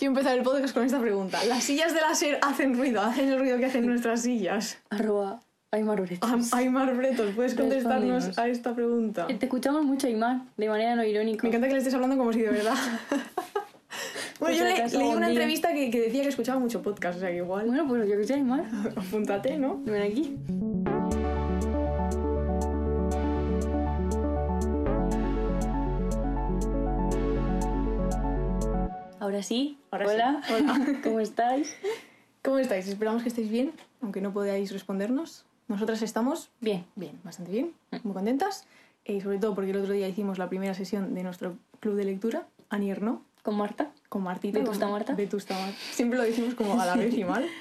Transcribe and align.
Quiero 0.00 0.12
empezar 0.12 0.38
el 0.38 0.42
podcast 0.42 0.72
con 0.72 0.82
esta 0.82 0.98
pregunta. 0.98 1.44
¿Las 1.44 1.62
sillas 1.62 1.92
de 1.92 2.00
la 2.00 2.14
SER 2.14 2.38
hacen 2.40 2.74
ruido? 2.74 3.02
¿Hacen 3.02 3.28
el 3.28 3.38
ruido 3.38 3.58
que 3.58 3.66
hacen 3.66 3.84
nuestras 3.84 4.22
sillas? 4.22 4.78
Arroba 4.88 5.40
Aymar 5.72 6.00
Bretos. 6.00 6.54
Aymar 6.54 6.96
Bretos, 6.96 7.34
¿puedes 7.36 7.54
contestarnos 7.54 8.38
a 8.38 8.48
esta 8.48 8.74
pregunta? 8.74 9.26
Eh, 9.28 9.34
Te 9.34 9.44
escuchamos 9.44 9.84
mucho, 9.84 10.06
Aymar, 10.06 10.40
de 10.56 10.68
manera 10.70 10.96
no 10.96 11.04
irónica. 11.04 11.42
Me 11.42 11.50
encanta 11.50 11.66
que 11.66 11.74
le 11.74 11.78
estés 11.80 11.92
hablando 11.92 12.16
como 12.16 12.32
si 12.32 12.40
de 12.40 12.48
verdad... 12.48 12.72
bueno, 13.10 13.26
Pues 14.38 14.56
yo 14.58 14.64
le- 14.64 14.88
leí 14.88 15.08
un 15.10 15.16
una 15.18 15.28
entrevista 15.28 15.70
que, 15.74 15.90
que 15.90 16.00
decía 16.00 16.22
que 16.22 16.28
escuchaba 16.30 16.58
mucho 16.58 16.80
podcast, 16.80 17.18
o 17.18 17.20
sea 17.20 17.28
que 17.28 17.36
igual... 17.36 17.66
Bueno, 17.66 17.86
pues 17.86 18.08
yo 18.08 18.16
que 18.16 18.24
sé, 18.24 18.32
Aymar. 18.32 18.64
Apúntate, 18.96 19.58
¿no? 19.58 19.82
Ven 19.84 20.00
aquí. 20.00 20.34
Ahora 29.30 29.44
sí. 29.44 29.78
Ahora 29.92 30.06
sí. 30.06 30.14
Hola. 30.14 30.42
Hola. 30.50 31.00
¿Cómo 31.04 31.20
estáis? 31.20 31.76
¿Cómo 32.42 32.58
estáis? 32.58 32.88
Esperamos 32.88 33.22
que 33.22 33.28
estéis 33.28 33.48
bien, 33.48 33.70
aunque 34.02 34.20
no 34.20 34.32
podáis 34.32 34.72
respondernos. 34.72 35.44
Nosotras 35.68 36.02
estamos 36.02 36.50
Bien. 36.60 36.84
bien, 36.96 37.20
bastante 37.22 37.52
bien, 37.52 37.72
muy 38.02 38.12
contentas. 38.12 38.66
Y 39.04 39.20
sobre 39.20 39.38
todo 39.38 39.54
porque 39.54 39.70
el 39.70 39.76
otro 39.76 39.92
día 39.92 40.08
hicimos 40.08 40.38
la 40.38 40.48
primera 40.48 40.74
sesión 40.74 41.14
de 41.14 41.22
nuestro 41.22 41.56
club 41.78 41.94
de 41.94 42.06
lectura, 42.06 42.48
Anier 42.70 43.02
no, 43.02 43.22
¿Con 43.44 43.56
Marta? 43.56 43.92
con 44.08 44.24
Martita. 44.24 44.58
Vetusta 44.58 44.88
Marta. 44.88 45.14
Vetusta 45.14 45.54
Marta. 45.54 45.76
Siempre 45.92 46.18
lo 46.18 46.24
decimos 46.24 46.56
como 46.56 46.80
a 46.80 46.84
la 46.84 46.96
vez 46.96 47.14
y 47.14 47.22
mal. 47.22 47.46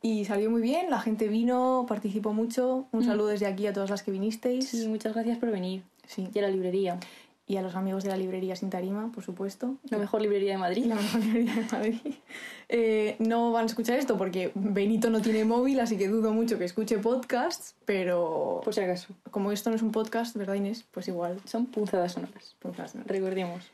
Y 0.00 0.26
salió 0.26 0.50
muy 0.50 0.60
bien, 0.60 0.90
la 0.90 1.00
gente 1.00 1.28
vino, 1.28 1.86
participó 1.88 2.34
mucho. 2.34 2.86
Un 2.92 3.04
saludo 3.04 3.28
desde 3.28 3.46
aquí 3.46 3.66
a 3.66 3.72
todas 3.72 3.88
las 3.88 4.02
que 4.02 4.10
vinisteis. 4.10 4.68
Sí, 4.68 4.86
muchas 4.86 5.14
gracias 5.14 5.38
por 5.38 5.50
venir. 5.50 5.82
Sí. 6.06 6.28
Y 6.34 6.38
a 6.40 6.42
la 6.42 6.48
librería. 6.48 6.98
Y 7.46 7.58
a 7.58 7.62
los 7.62 7.74
amigos 7.74 8.02
de 8.04 8.08
la 8.10 8.16
librería 8.16 8.56
Sin 8.56 8.70
Tarima, 8.70 9.12
por 9.12 9.22
supuesto. 9.22 9.76
La 9.90 9.98
mejor 9.98 10.22
librería 10.22 10.52
de 10.52 10.58
Madrid. 10.58 10.86
la 10.86 10.94
mejor 10.94 11.20
librería 11.20 11.54
de 11.54 11.64
Madrid. 11.72 12.14
Eh, 12.70 13.16
no 13.18 13.52
van 13.52 13.64
a 13.64 13.66
escuchar 13.66 13.98
esto 13.98 14.16
porque 14.16 14.50
Benito 14.54 15.10
no 15.10 15.20
tiene 15.20 15.44
móvil, 15.44 15.78
así 15.80 15.98
que 15.98 16.08
dudo 16.08 16.32
mucho 16.32 16.58
que 16.58 16.64
escuche 16.64 16.96
podcasts, 16.98 17.74
pero 17.84 18.62
Por 18.64 18.72
si 18.74 18.80
acaso. 18.80 19.12
como 19.30 19.52
esto 19.52 19.68
no 19.68 19.76
es 19.76 19.82
un 19.82 19.92
podcast, 19.92 20.34
¿verdad 20.36 20.54
Inés? 20.54 20.84
Pues 20.90 21.06
igual. 21.08 21.38
Son 21.44 21.66
punzadas 21.66 22.12
sonoras. 22.12 22.56
podcast, 22.60 22.94
¿no? 22.94 23.02
Recordemos. 23.06 23.70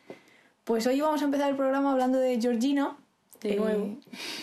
Pues 0.64 0.86
hoy 0.88 1.00
vamos 1.00 1.22
a 1.22 1.24
empezar 1.26 1.48
el 1.50 1.56
programa 1.56 1.92
hablando 1.92 2.18
de 2.18 2.40
Georgina. 2.40 2.96
De 3.40 3.52
Eh, 3.52 3.56
nuevo. 3.56 3.96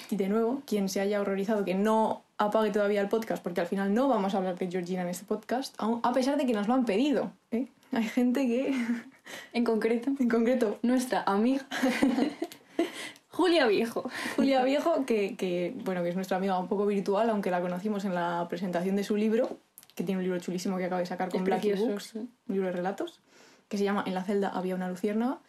Y 0.10 0.16
de 0.16 0.30
nuevo, 0.30 0.62
quien 0.66 0.88
se 0.90 1.02
haya 1.02 1.20
horrorizado 1.22 1.66
que 1.66 1.76
no 1.76 2.24
apague 2.38 2.72
todavía 2.72 3.02
el 3.02 3.10
podcast, 3.10 3.44
porque 3.44 3.60
al 3.62 3.68
final 3.68 3.94
no 3.94 4.08
vamos 4.08 4.34
a 4.34 4.38
hablar 4.38 4.58
de 4.58 4.72
Georgina 4.72 5.02
en 5.02 5.10
este 5.10 5.26
podcast, 5.26 5.76
a 5.80 6.14
pesar 6.14 6.38
de 6.38 6.46
que 6.46 6.54
nos 6.54 6.68
lo 6.68 6.74
han 6.76 6.86
pedido. 6.86 7.32
¿eh? 7.52 7.68
Hay 7.92 8.04
gente 8.06 8.48
que, 8.48 8.74
En 9.54 9.64
concreto, 9.64 10.12
en 10.20 10.30
concreto, 10.30 10.80
nuestra 10.82 11.24
amiga 11.24 11.66
Julia 13.30 13.68
Viejo. 13.68 14.10
Julia 14.36 14.64
Viejo, 14.64 15.06
que, 15.06 15.36
que, 15.36 15.76
bueno, 15.84 16.02
que 16.02 16.10
es 16.10 16.16
nuestra 16.16 16.38
amiga 16.38 16.58
un 16.58 16.68
poco 16.68 16.88
virtual, 16.88 17.30
aunque 17.30 17.52
la 17.52 17.62
conocimos 17.62 18.04
en 18.04 18.16
la 18.16 18.48
presentación 18.50 18.96
de 18.96 19.04
su 19.04 19.16
libro, 19.16 19.60
que 19.94 20.04
tiene 20.04 20.18
un 20.18 20.24
libro 20.24 20.40
chulísimo 20.40 20.78
que 20.78 20.86
acaba 20.86 21.02
de 21.02 21.06
sacar 21.06 21.30
con 21.30 21.44
precioso, 21.44 21.86
Books, 21.86 22.16
un 22.16 22.32
libro 22.48 22.68
de 22.68 22.74
relatos, 22.74 23.20
que 23.68 23.78
se 23.78 23.84
llama 23.84 24.04
En 24.08 24.16
la 24.16 24.24
celda 24.24 24.50
había 24.50 24.74
una 24.74 24.90
luciérnaga. 24.90 25.40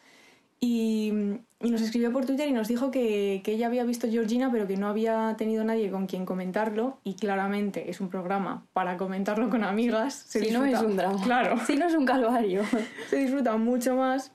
Y, 0.60 1.12
y 1.60 1.70
nos 1.70 1.80
escribió 1.82 2.12
por 2.12 2.26
Twitter 2.26 2.48
y 2.48 2.52
nos 2.52 2.66
dijo 2.66 2.90
que, 2.90 3.42
que 3.44 3.52
ella 3.52 3.68
había 3.68 3.84
visto 3.84 4.08
Georgina, 4.08 4.50
pero 4.50 4.66
que 4.66 4.76
no 4.76 4.88
había 4.88 5.34
tenido 5.38 5.62
nadie 5.64 5.90
con 5.90 6.06
quien 6.06 6.24
comentarlo. 6.26 6.98
Y 7.04 7.14
claramente 7.14 7.90
es 7.90 8.00
un 8.00 8.08
programa 8.08 8.66
para 8.72 8.96
comentarlo 8.96 9.50
con 9.50 9.62
amigas. 9.62 10.14
Se 10.14 10.40
si 10.44 10.50
no 10.50 10.62
disfruta- 10.64 10.78
es 10.78 10.90
un 10.90 10.96
drama. 10.96 11.22
Claro 11.22 11.56
Si 11.66 11.76
no 11.76 11.86
es 11.86 11.94
un 11.94 12.04
calvario. 12.04 12.62
se 13.08 13.16
disfruta 13.16 13.56
mucho 13.56 13.94
más. 13.94 14.32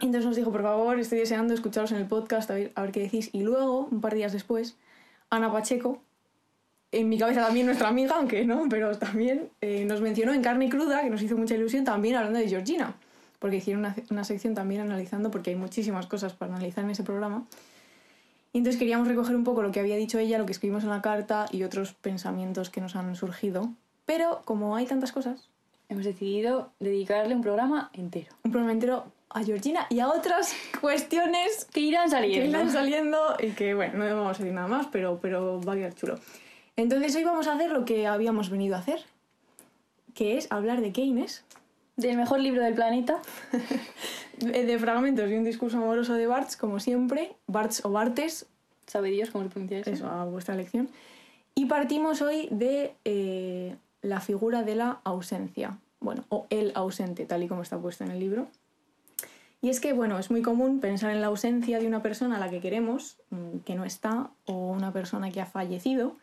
Entonces 0.00 0.24
nos 0.24 0.36
dijo, 0.36 0.50
por 0.50 0.62
favor, 0.62 0.98
estoy 0.98 1.18
deseando 1.20 1.54
escucharos 1.54 1.92
en 1.92 1.98
el 1.98 2.06
podcast, 2.06 2.50
a 2.50 2.54
ver, 2.54 2.72
a 2.74 2.82
ver 2.82 2.90
qué 2.92 3.00
decís. 3.00 3.28
Y 3.32 3.42
luego, 3.42 3.86
un 3.90 4.00
par 4.00 4.12
de 4.12 4.18
días 4.18 4.32
después, 4.32 4.76
Ana 5.30 5.52
Pacheco, 5.52 6.02
en 6.90 7.08
mi 7.08 7.18
cabeza 7.18 7.44
también 7.44 7.66
nuestra 7.66 7.88
amiga, 7.88 8.16
aunque 8.16 8.44
no, 8.44 8.66
pero 8.68 8.96
también 8.98 9.50
eh, 9.60 9.84
nos 9.84 10.00
mencionó 10.00 10.32
en 10.32 10.42
Carne 10.42 10.68
Cruda, 10.68 11.02
que 11.02 11.10
nos 11.10 11.22
hizo 11.22 11.36
mucha 11.36 11.54
ilusión, 11.54 11.84
también 11.84 12.16
hablando 12.16 12.38
de 12.38 12.48
Georgina, 12.48 12.96
porque 13.44 13.58
hicieron 13.58 13.80
una, 13.84 13.94
una 14.08 14.24
sección 14.24 14.54
también 14.54 14.80
analizando, 14.80 15.30
porque 15.30 15.50
hay 15.50 15.56
muchísimas 15.56 16.06
cosas 16.06 16.32
para 16.32 16.54
analizar 16.54 16.82
en 16.82 16.88
ese 16.92 17.02
programa. 17.02 17.44
Y 18.54 18.56
entonces 18.56 18.78
queríamos 18.78 19.06
recoger 19.06 19.36
un 19.36 19.44
poco 19.44 19.62
lo 19.62 19.70
que 19.70 19.80
había 19.80 19.96
dicho 19.96 20.18
ella, 20.18 20.38
lo 20.38 20.46
que 20.46 20.52
escribimos 20.52 20.82
en 20.82 20.88
la 20.88 21.02
carta 21.02 21.44
y 21.52 21.62
otros 21.62 21.92
pensamientos 21.92 22.70
que 22.70 22.80
nos 22.80 22.96
han 22.96 23.14
surgido. 23.16 23.68
Pero 24.06 24.40
como 24.46 24.76
hay 24.76 24.86
tantas 24.86 25.12
cosas, 25.12 25.50
Hemos 25.90 26.06
decidido 26.06 26.70
dedicarle 26.80 27.34
un 27.34 27.42
programa 27.42 27.90
entero. 27.92 28.34
un 28.44 28.50
programa 28.50 28.72
entero 28.72 29.04
a 29.28 29.44
Georgina 29.44 29.86
y 29.90 30.00
a 30.00 30.08
otras 30.08 30.54
cuestiones 30.80 31.66
Que 31.70 31.80
irán 31.80 32.04
que 32.04 32.10
saliendo. 32.12 32.48
irán 32.48 32.72
saliendo 32.72 33.36
y 33.38 33.50
que, 33.50 33.74
bueno, 33.74 33.98
no 33.98 34.06
vamos 34.06 34.36
a 34.36 34.42
decir 34.42 34.54
nada 34.54 34.68
más, 34.68 34.86
pero, 34.90 35.18
pero 35.20 35.60
va 35.60 35.74
a 35.74 35.76
quedar 35.76 35.94
chulo. 35.94 36.18
Entonces 36.76 37.14
hoy 37.14 37.24
vamos 37.24 37.46
a 37.46 37.52
hacer 37.56 37.72
lo 37.72 37.84
que 37.84 38.06
habíamos 38.06 38.48
venido 38.48 38.74
a 38.74 38.78
hacer, 38.78 39.00
que 40.14 40.38
es 40.38 40.50
hablar 40.50 40.80
de 40.80 40.92
Keynes, 40.92 41.44
Del 41.96 42.16
mejor 42.16 42.40
libro 42.40 42.62
del 42.62 42.74
planeta. 42.74 43.20
de 44.38 44.64
de 44.66 44.78
fragmentos 44.78 45.30
y 45.30 45.34
un 45.34 45.44
discurso 45.44 45.78
amoroso 45.78 46.14
de 46.14 46.26
Barthes, 46.26 46.56
como 46.56 46.80
siempre, 46.80 47.36
Barthes 47.46 47.84
o 47.84 47.90
Bartes, 47.90 48.46
Sabe 48.86 49.10
Dios 49.10 49.30
cómo 49.30 49.44
se 49.44 49.50
pronuncia 49.50 49.78
eso. 49.78 49.90
eso 49.90 50.06
a 50.06 50.24
vuestra 50.24 50.54
elección. 50.54 50.88
Y 51.54 51.66
partimos 51.66 52.20
hoy 52.22 52.48
de 52.50 52.94
eh, 53.04 53.76
la 54.02 54.20
figura 54.20 54.62
de 54.62 54.74
la 54.74 55.00
ausencia, 55.04 55.78
bueno, 56.00 56.24
o 56.28 56.46
el 56.50 56.72
ausente, 56.74 57.26
tal 57.26 57.42
y 57.42 57.48
como 57.48 57.62
está 57.62 57.78
puesto 57.78 58.04
en 58.04 58.10
el 58.10 58.18
libro. 58.18 58.48
Y 59.62 59.70
es 59.70 59.80
que, 59.80 59.94
bueno, 59.94 60.18
es 60.18 60.30
muy 60.30 60.42
común 60.42 60.80
pensar 60.80 61.10
en 61.10 61.22
la 61.22 61.28
ausencia 61.28 61.78
de 61.78 61.86
una 61.86 62.02
persona 62.02 62.36
a 62.36 62.38
la 62.38 62.50
que 62.50 62.60
queremos, 62.60 63.16
mm, 63.30 63.58
que 63.64 63.74
no 63.74 63.84
está, 63.84 64.30
o 64.44 64.70
una 64.70 64.92
persona 64.92 65.30
que 65.30 65.40
ha 65.40 65.46
fallecido, 65.46 66.16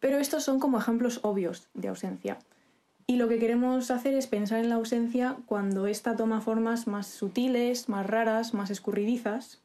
pero 0.00 0.18
estos 0.18 0.42
son 0.42 0.58
como 0.58 0.78
ejemplos 0.78 1.20
obvios 1.22 1.68
de 1.74 1.88
ausencia. 1.88 2.38
Y 3.06 3.16
lo 3.16 3.28
que 3.28 3.38
queremos 3.38 3.90
hacer 3.90 4.14
es 4.14 4.26
pensar 4.26 4.60
en 4.60 4.68
la 4.68 4.76
ausencia 4.76 5.36
cuando 5.46 5.86
ésta 5.86 6.16
toma 6.16 6.40
formas 6.40 6.86
más 6.86 7.06
sutiles, 7.06 7.88
más 7.88 8.06
raras, 8.06 8.54
más 8.54 8.70
escurridizas. 8.70 9.60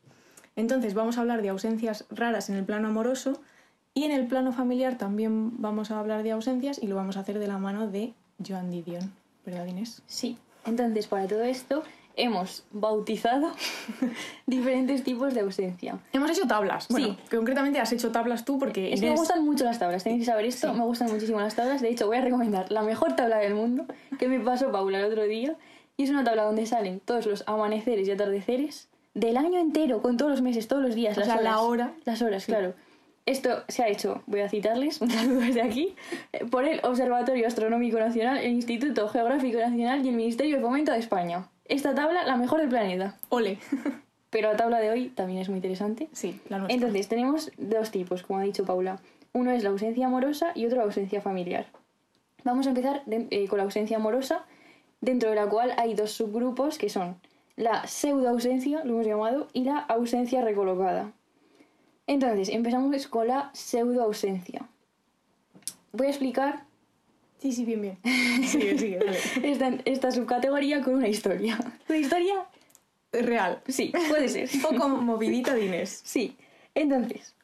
Entonces 0.55 0.93
vamos 0.93 1.17
a 1.17 1.21
hablar 1.21 1.41
de 1.41 1.49
ausencias 1.49 2.05
raras 2.09 2.49
en 2.49 2.55
el 2.55 2.65
plano 2.65 2.87
amoroso 2.87 3.39
y 3.93 4.03
en 4.03 4.11
el 4.11 4.27
plano 4.27 4.51
familiar 4.51 4.97
también 4.97 5.61
vamos 5.61 5.91
a 5.91 5.99
hablar 5.99 6.23
de 6.23 6.31
ausencias 6.31 6.81
y 6.81 6.87
lo 6.87 6.95
vamos 6.95 7.17
a 7.17 7.21
hacer 7.21 7.39
de 7.39 7.47
la 7.47 7.57
mano 7.57 7.87
de 7.87 8.13
Joan 8.45 8.69
Didion, 8.71 9.11
¿verdad 9.45 9.65
Inés? 9.65 10.01
Sí. 10.07 10.37
Entonces, 10.65 11.07
para 11.07 11.27
todo 11.27 11.43
esto, 11.43 11.83
hemos 12.17 12.63
bautizado 12.71 13.51
diferentes 14.45 15.03
tipos 15.03 15.33
de 15.33 15.41
ausencia. 15.41 15.99
Hemos 16.13 16.31
hecho 16.31 16.47
tablas. 16.47 16.87
Bueno, 16.89 17.07
Sí. 17.29 17.35
concretamente 17.35 17.79
has 17.79 17.91
hecho 17.93 18.11
tablas 18.11 18.43
tú 18.45 18.59
porque 18.59 18.93
Es 18.93 18.99
que 19.01 19.09
me 19.09 19.15
gustan 19.15 19.45
mucho 19.45 19.63
las 19.63 19.79
tablas, 19.79 20.03
tenéis 20.03 20.21
que 20.21 20.25
saber 20.25 20.45
esto, 20.45 20.71
Sí. 20.73 20.79
me 20.79 20.85
gustan 20.85 21.11
muchísimo 21.11 21.39
las 21.39 21.55
tablas. 21.55 21.81
De 21.81 21.89
hecho, 21.89 22.07
voy 22.07 22.17
a 22.17 22.21
recomendar 22.21 22.71
la 22.71 22.81
mejor 22.81 23.15
tabla 23.15 23.37
del 23.37 23.55
mundo 23.55 23.85
que 24.19 24.27
me 24.27 24.39
pasó 24.39 24.71
Paula 24.71 24.99
el 24.99 25.05
otro 25.05 25.23
día. 25.23 25.55
Y 25.95 26.03
es 26.03 26.09
una 26.11 26.23
tabla 26.23 26.43
donde 26.43 26.65
salen 26.65 26.99
todos 26.99 27.25
los 27.25 27.43
amaneceres 27.47 28.07
y 28.07 28.11
atardeceres 28.11 28.87
del 29.15 29.35
año 29.37 29.59
entero, 29.59 30.01
con 30.03 30.15
todos 30.17 30.29
los 30.31 30.41
meses, 30.43 30.67
todos 30.67 30.83
los 30.83 30.93
días, 30.93 31.17
O 31.17 31.21
las 31.21 31.27
sea, 31.27 31.37
horas. 31.37 31.43
la 31.51 31.59
hora. 31.61 31.93
Las 32.05 32.21
horas, 32.21 32.45
claro. 32.45 32.75
Esto 33.25 33.63
se 33.67 33.83
ha 33.83 33.87
hecho, 33.89 34.21
voy 34.27 34.41
a 34.41 34.47
citarles, 34.49 35.01
un 35.01 35.09
saludo 35.09 35.39
desde 35.39 35.61
aquí, 35.61 35.95
eh, 36.33 36.45
por 36.45 36.65
el 36.65 36.79
Observatorio 36.83 37.47
Astronómico 37.47 37.99
Nacional, 37.99 38.37
el 38.37 38.51
Instituto 38.51 39.07
Geográfico 39.09 39.57
Nacional 39.59 40.05
y 40.05 40.09
el 40.09 40.15
Ministerio 40.15 40.57
de 40.57 40.61
Fomento 40.61 40.91
de 40.91 40.99
España. 40.99 41.47
Esta 41.69 41.93
tabla, 41.95 42.23
la 42.23 42.37
mejor 42.37 42.59
del 42.59 42.69
planeta. 42.69 43.15
Ole. 43.29 43.59
Pero 44.29 44.51
la 44.51 44.57
tabla 44.57 44.79
de 44.79 44.89
hoy 44.91 45.09
también 45.09 45.39
es 45.39 45.49
muy 45.49 45.57
interesante. 45.57 46.09
sí, 46.11 46.39
la 46.49 46.57
nuestra. 46.59 46.75
Entonces, 46.75 47.07
tenemos 47.07 47.51
dos 47.57 47.91
tipos, 47.91 48.23
como 48.23 48.39
ha 48.39 48.43
dicho 48.43 48.65
Paula. 48.65 48.99
Uno 49.33 49.51
es 49.51 49.63
la 49.63 49.69
ausencia 49.69 50.07
amorosa 50.07 50.51
y 50.55 50.65
otro 50.65 50.77
la 50.79 50.83
ausencia 50.83 51.21
familiar. 51.21 51.67
Vamos 52.43 52.65
a 52.65 52.69
empezar 52.69 53.03
de- 53.05 53.27
eh, 53.31 53.47
con 53.47 53.57
la 53.57 53.63
ausencia 53.63 53.97
amorosa, 53.97 54.45
dentro 55.01 55.29
de 55.29 55.35
la 55.35 55.47
cual 55.47 55.73
hay 55.77 55.93
dos 55.93 56.11
subgrupos 56.11 56.77
que 56.77 56.89
son 56.89 57.15
la 57.55 57.87
pseudoausencia, 57.87 58.83
lo 58.83 58.93
hemos 58.93 59.07
llamado, 59.07 59.47
y 59.53 59.63
la 59.63 59.79
ausencia 59.79 60.41
recolocada. 60.41 61.11
Entonces, 62.05 62.49
empezamos 62.49 63.07
con 63.07 63.27
la 63.27 63.49
pseudoausencia. 63.53 64.67
Voy 65.91 66.07
a 66.07 66.09
explicar 66.09 66.63
Sí, 67.39 67.51
sí, 67.51 67.65
bien, 67.65 67.81
bien. 67.81 67.97
Sigue, 68.47 68.77
sigue, 68.77 68.97
dale. 68.99 69.17
esta, 69.51 69.71
esta 69.85 70.11
subcategoría 70.11 70.81
con 70.81 70.95
una 70.95 71.07
historia. 71.07 71.57
¿Una 71.87 71.97
historia? 71.97 72.35
Real. 73.11 73.61
Sí, 73.67 73.93
puede 74.09 74.27
ser. 74.27 74.49
Un 74.53 74.61
poco 74.77 74.89
movidita 74.89 75.53
de 75.53 75.65
Inés. 75.65 76.01
Sí, 76.03 76.35
entonces, 76.75 77.35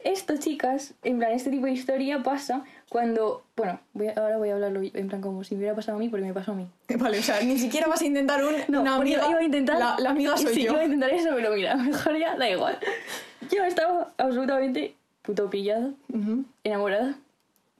esto, 0.00 0.36
chicas, 0.36 0.94
en 1.02 1.18
plan, 1.18 1.32
este 1.32 1.50
tipo 1.50 1.66
de 1.66 1.72
historia 1.72 2.22
pasa 2.22 2.64
cuando. 2.88 3.44
Bueno, 3.56 3.80
voy 3.94 4.08
a- 4.08 4.12
ahora 4.14 4.36
voy 4.36 4.50
a 4.50 4.54
hablarlo 4.54 4.80
en 4.82 5.08
plan 5.08 5.20
como 5.20 5.42
si 5.42 5.54
me 5.54 5.60
hubiera 5.60 5.74
pasado 5.74 5.96
a 5.96 6.00
mí, 6.00 6.08
porque 6.08 6.26
me 6.26 6.34
pasó 6.34 6.52
a 6.52 6.54
mí. 6.54 6.66
Vale, 6.98 7.18
o 7.18 7.22
sea, 7.22 7.40
ni 7.42 7.58
siquiera 7.58 7.86
vas 7.88 8.02
a 8.02 8.04
intentar 8.04 8.44
un, 8.44 8.54
No, 8.68 8.82
una 8.82 8.96
porque 8.96 9.14
amiga. 9.14 9.30
iba 9.30 9.40
a 9.40 9.44
intentar. 9.44 9.78
La, 9.78 9.96
la 9.98 10.10
amiga 10.10 10.36
soy 10.36 10.54
sí, 10.54 10.62
yo. 10.64 10.72
iba 10.72 10.80
a 10.80 10.84
intentar 10.84 11.10
eso, 11.10 11.30
pero 11.34 11.52
mira, 11.54 11.76
mejor 11.76 12.18
ya, 12.18 12.36
da 12.36 12.50
igual. 12.50 12.78
Yo 13.50 13.64
estaba 13.64 14.12
absolutamente 14.18 14.94
puto 15.22 15.48
pillada, 15.50 15.92
Ujú. 16.12 16.44
enamorada 16.62 17.16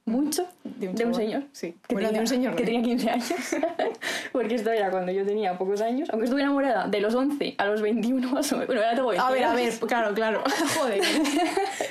mucho 0.07 0.47
De 0.63 0.87
un, 0.89 0.95
de 0.95 1.05
un 1.05 1.13
señor. 1.13 1.43
Sí. 1.51 1.75
Que 1.87 1.93
Bueno, 1.95 2.07
tenía, 2.09 2.19
de 2.19 2.23
un 2.23 2.27
señor. 2.27 2.55
que 2.55 2.63
no. 2.63 2.65
tenía 2.67 2.81
15 2.83 3.09
años. 3.09 3.25
Porque 4.31 4.55
esto 4.55 4.71
era 4.71 4.89
cuando 4.89 5.11
yo 5.11 5.25
tenía 5.25 5.57
pocos 5.57 5.81
años. 5.81 6.09
Aunque 6.11 6.25
estuve 6.25 6.41
enamorada 6.41 6.87
de 6.87 7.01
los 7.01 7.13
11 7.13 7.55
a 7.57 7.65
los 7.65 7.81
21 7.81 8.29
más 8.31 8.51
o 8.51 8.55
menos. 8.55 8.67
Bueno, 8.67 8.81
ahora 8.81 8.95
tengo 8.95 9.11
A 9.11 9.31
ver, 9.31 9.43
a 9.43 9.53
22. 9.53 9.79
ver, 9.81 9.87
claro, 9.87 10.13
claro. 10.15 10.43
Joder. 10.79 11.01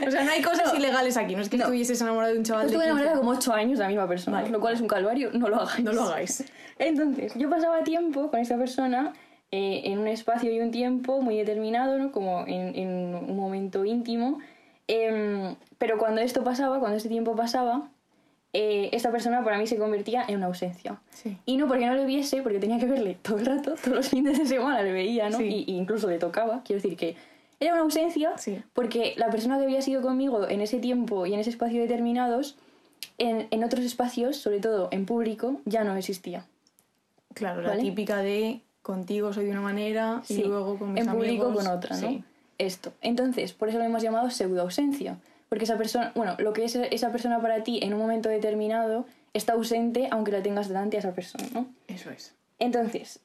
O 0.06 0.10
sea, 0.10 0.24
no 0.24 0.30
hay 0.32 0.42
cosas 0.42 0.74
ilegales 0.74 1.16
aquí. 1.16 1.36
No 1.36 1.42
es 1.42 1.48
que 1.48 1.56
No. 1.56 1.64
estuvieses 1.64 2.00
enamorado 2.00 2.32
de 2.32 2.38
un 2.38 2.44
chaval 2.44 2.62
de 2.66 2.72
Estuve 2.72 2.84
15. 2.84 2.90
enamorada 3.00 3.18
como 3.20 3.30
8 3.38 3.52
años 3.52 3.78
de 3.78 3.84
la 3.84 3.88
misma 3.88 4.08
persona, 4.08 4.38
Vale. 4.38 4.50
lo 4.50 4.60
cual 4.60 4.74
es 4.74 4.80
un 4.80 4.88
calvario, 4.88 5.30
no 5.32 5.48
lo 5.48 5.56
hagáis. 5.60 5.84
No 5.84 5.92
lo 5.92 6.02
hagáis. 6.02 6.44
Entonces, 6.78 7.32
yo 7.36 7.48
pasaba 7.50 7.82
tiempo 7.84 8.30
con 8.30 8.40
esta 8.40 8.56
persona 8.56 9.12
eh, 9.52 9.82
en 9.84 9.98
un 9.98 10.08
espacio 10.08 10.52
y 10.52 10.60
un 10.60 10.70
tiempo 10.70 11.20
muy 11.22 11.36
determinado, 11.36 11.98
¿no? 11.98 12.12
Como 12.12 12.44
en, 12.46 12.74
en 12.76 13.14
un 13.14 13.36
momento 13.36 13.84
íntimo. 13.84 14.38
Em, 14.88 15.56
pero 15.78 15.98
cuando 15.98 16.20
esto 16.20 16.44
pasaba, 16.44 16.78
cuando 16.78 16.96
este 16.96 17.08
tiempo 17.08 17.34
pasaba, 17.34 17.88
eh, 18.58 18.88
esta 18.92 19.10
persona 19.10 19.44
para 19.44 19.58
mí 19.58 19.66
se 19.66 19.76
convertía 19.76 20.24
en 20.26 20.36
una 20.36 20.46
ausencia. 20.46 20.98
Sí. 21.10 21.36
Y 21.44 21.56
no 21.58 21.68
porque 21.68 21.84
no 21.86 21.94
le 21.94 22.06
viese, 22.06 22.40
porque 22.42 22.58
tenía 22.58 22.78
que 22.78 22.86
verle 22.86 23.18
todo 23.20 23.38
el 23.38 23.44
rato, 23.46 23.74
todos 23.82 23.96
los 23.96 24.08
fines 24.08 24.38
de 24.38 24.46
semana 24.46 24.82
le 24.82 24.92
veía, 24.92 25.28
¿no? 25.28 25.38
Sí. 25.38 25.64
Y, 25.66 25.72
y 25.72 25.76
incluso 25.76 26.08
le 26.08 26.18
tocaba. 26.18 26.62
Quiero 26.64 26.80
decir 26.82 26.96
que 26.96 27.16
era 27.60 27.72
una 27.74 27.82
ausencia 27.82 28.36
Sí. 28.38 28.62
porque 28.72 29.14
la 29.16 29.28
persona 29.30 29.58
que 29.58 29.64
había 29.64 29.82
sido 29.82 30.00
conmigo 30.02 30.48
en 30.48 30.60
ese 30.60 30.78
tiempo 30.78 31.26
y 31.26 31.34
en 31.34 31.40
ese 31.40 31.50
espacio 31.50 31.80
determinados, 31.82 32.56
en, 33.18 33.46
en 33.50 33.64
otros 33.64 33.84
espacios, 33.84 34.36
sobre 34.36 34.60
todo 34.60 34.88
en 34.90 35.04
público, 35.06 35.60
ya 35.66 35.84
no 35.84 35.94
existía. 35.96 36.46
Claro, 37.34 37.60
la 37.62 37.76
típica 37.76 38.18
de 38.18 38.60
contigo 38.82 39.32
soy 39.32 39.44
de 39.46 39.50
una 39.50 39.60
manera 39.60 40.22
y 40.28 40.42
luego 40.44 40.78
con 40.78 40.92
mis 40.94 41.04
en 41.06 41.12
público 41.12 41.46
amigos- 41.46 41.64
con 41.64 41.76
otra, 41.76 41.96
¿no? 41.96 42.08
Sí. 42.08 42.24
Esto. 42.58 42.92
Entonces, 43.02 43.52
por 43.52 43.68
eso 43.68 43.76
lo 43.78 43.84
hemos 43.84 44.02
llamado 44.02 44.30
pseudoausencia. 44.30 45.18
Porque 45.48 45.64
esa 45.64 45.76
persona, 45.76 46.12
bueno, 46.14 46.36
lo 46.38 46.52
que 46.52 46.64
es 46.64 46.74
esa 46.74 47.10
persona 47.12 47.40
para 47.40 47.62
ti 47.62 47.80
en 47.82 47.94
un 47.94 48.00
momento 48.00 48.28
determinado 48.28 49.06
está 49.32 49.52
ausente 49.52 50.08
aunque 50.10 50.32
la 50.32 50.42
tengas 50.42 50.68
delante 50.68 50.96
a 50.96 51.00
esa 51.00 51.14
persona, 51.14 51.46
¿no? 51.52 51.66
Eso 51.86 52.10
es. 52.10 52.34
Entonces, 52.58 53.20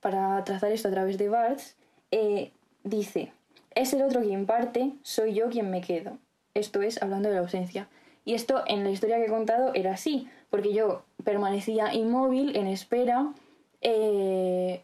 para 0.00 0.42
trazar 0.44 0.72
esto 0.72 0.88
a 0.88 0.90
través 0.90 1.18
de 1.18 1.28
Barthes, 1.28 1.76
eh, 2.10 2.50
dice, 2.82 3.32
es 3.74 3.92
el 3.92 4.02
otro 4.02 4.22
quien 4.22 4.46
parte, 4.46 4.92
soy 5.02 5.34
yo 5.34 5.48
quien 5.48 5.70
me 5.70 5.80
quedo. 5.80 6.18
Esto 6.54 6.82
es 6.82 7.00
hablando 7.02 7.28
de 7.28 7.36
la 7.36 7.40
ausencia. 7.42 7.88
Y 8.24 8.34
esto 8.34 8.62
en 8.66 8.84
la 8.84 8.90
historia 8.90 9.16
que 9.16 9.26
he 9.26 9.30
contado 9.30 9.72
era 9.74 9.92
así, 9.92 10.28
porque 10.50 10.72
yo 10.72 11.02
permanecía 11.24 11.94
inmóvil, 11.94 12.56
en 12.56 12.66
espera, 12.66 13.32
eh, 13.80 14.82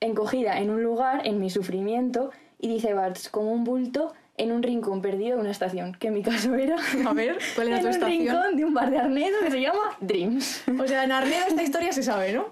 encogida 0.00 0.58
en 0.60 0.70
un 0.70 0.82
lugar, 0.82 1.26
en 1.26 1.40
mi 1.40 1.50
sufrimiento, 1.50 2.30
y 2.60 2.68
dice 2.68 2.94
Barthes, 2.94 3.28
como 3.28 3.52
un 3.52 3.64
bulto 3.64 4.12
en 4.36 4.52
un 4.52 4.62
rincón 4.62 5.00
perdido 5.00 5.36
de 5.36 5.42
una 5.42 5.50
estación, 5.50 5.94
que 5.94 6.08
en 6.08 6.14
mi 6.14 6.22
caso 6.22 6.54
era 6.54 6.76
A 7.06 7.12
ver, 7.12 7.38
¿cuál 7.54 7.68
era 7.68 7.76
en 7.78 7.82
tu 7.82 7.88
un 7.88 7.94
estación? 7.94 8.18
rincón 8.20 8.56
de 8.56 8.64
un 8.64 8.74
bar 8.74 8.90
de 8.90 8.98
Arnedo 8.98 9.36
que 9.44 9.50
se 9.50 9.60
llama 9.60 9.96
Dreams. 10.00 10.64
O 10.80 10.86
sea, 10.86 11.04
en 11.04 11.12
Arnedo 11.12 11.46
esta 11.48 11.62
historia 11.62 11.92
se 11.92 12.02
sabe, 12.02 12.32
¿no? 12.32 12.46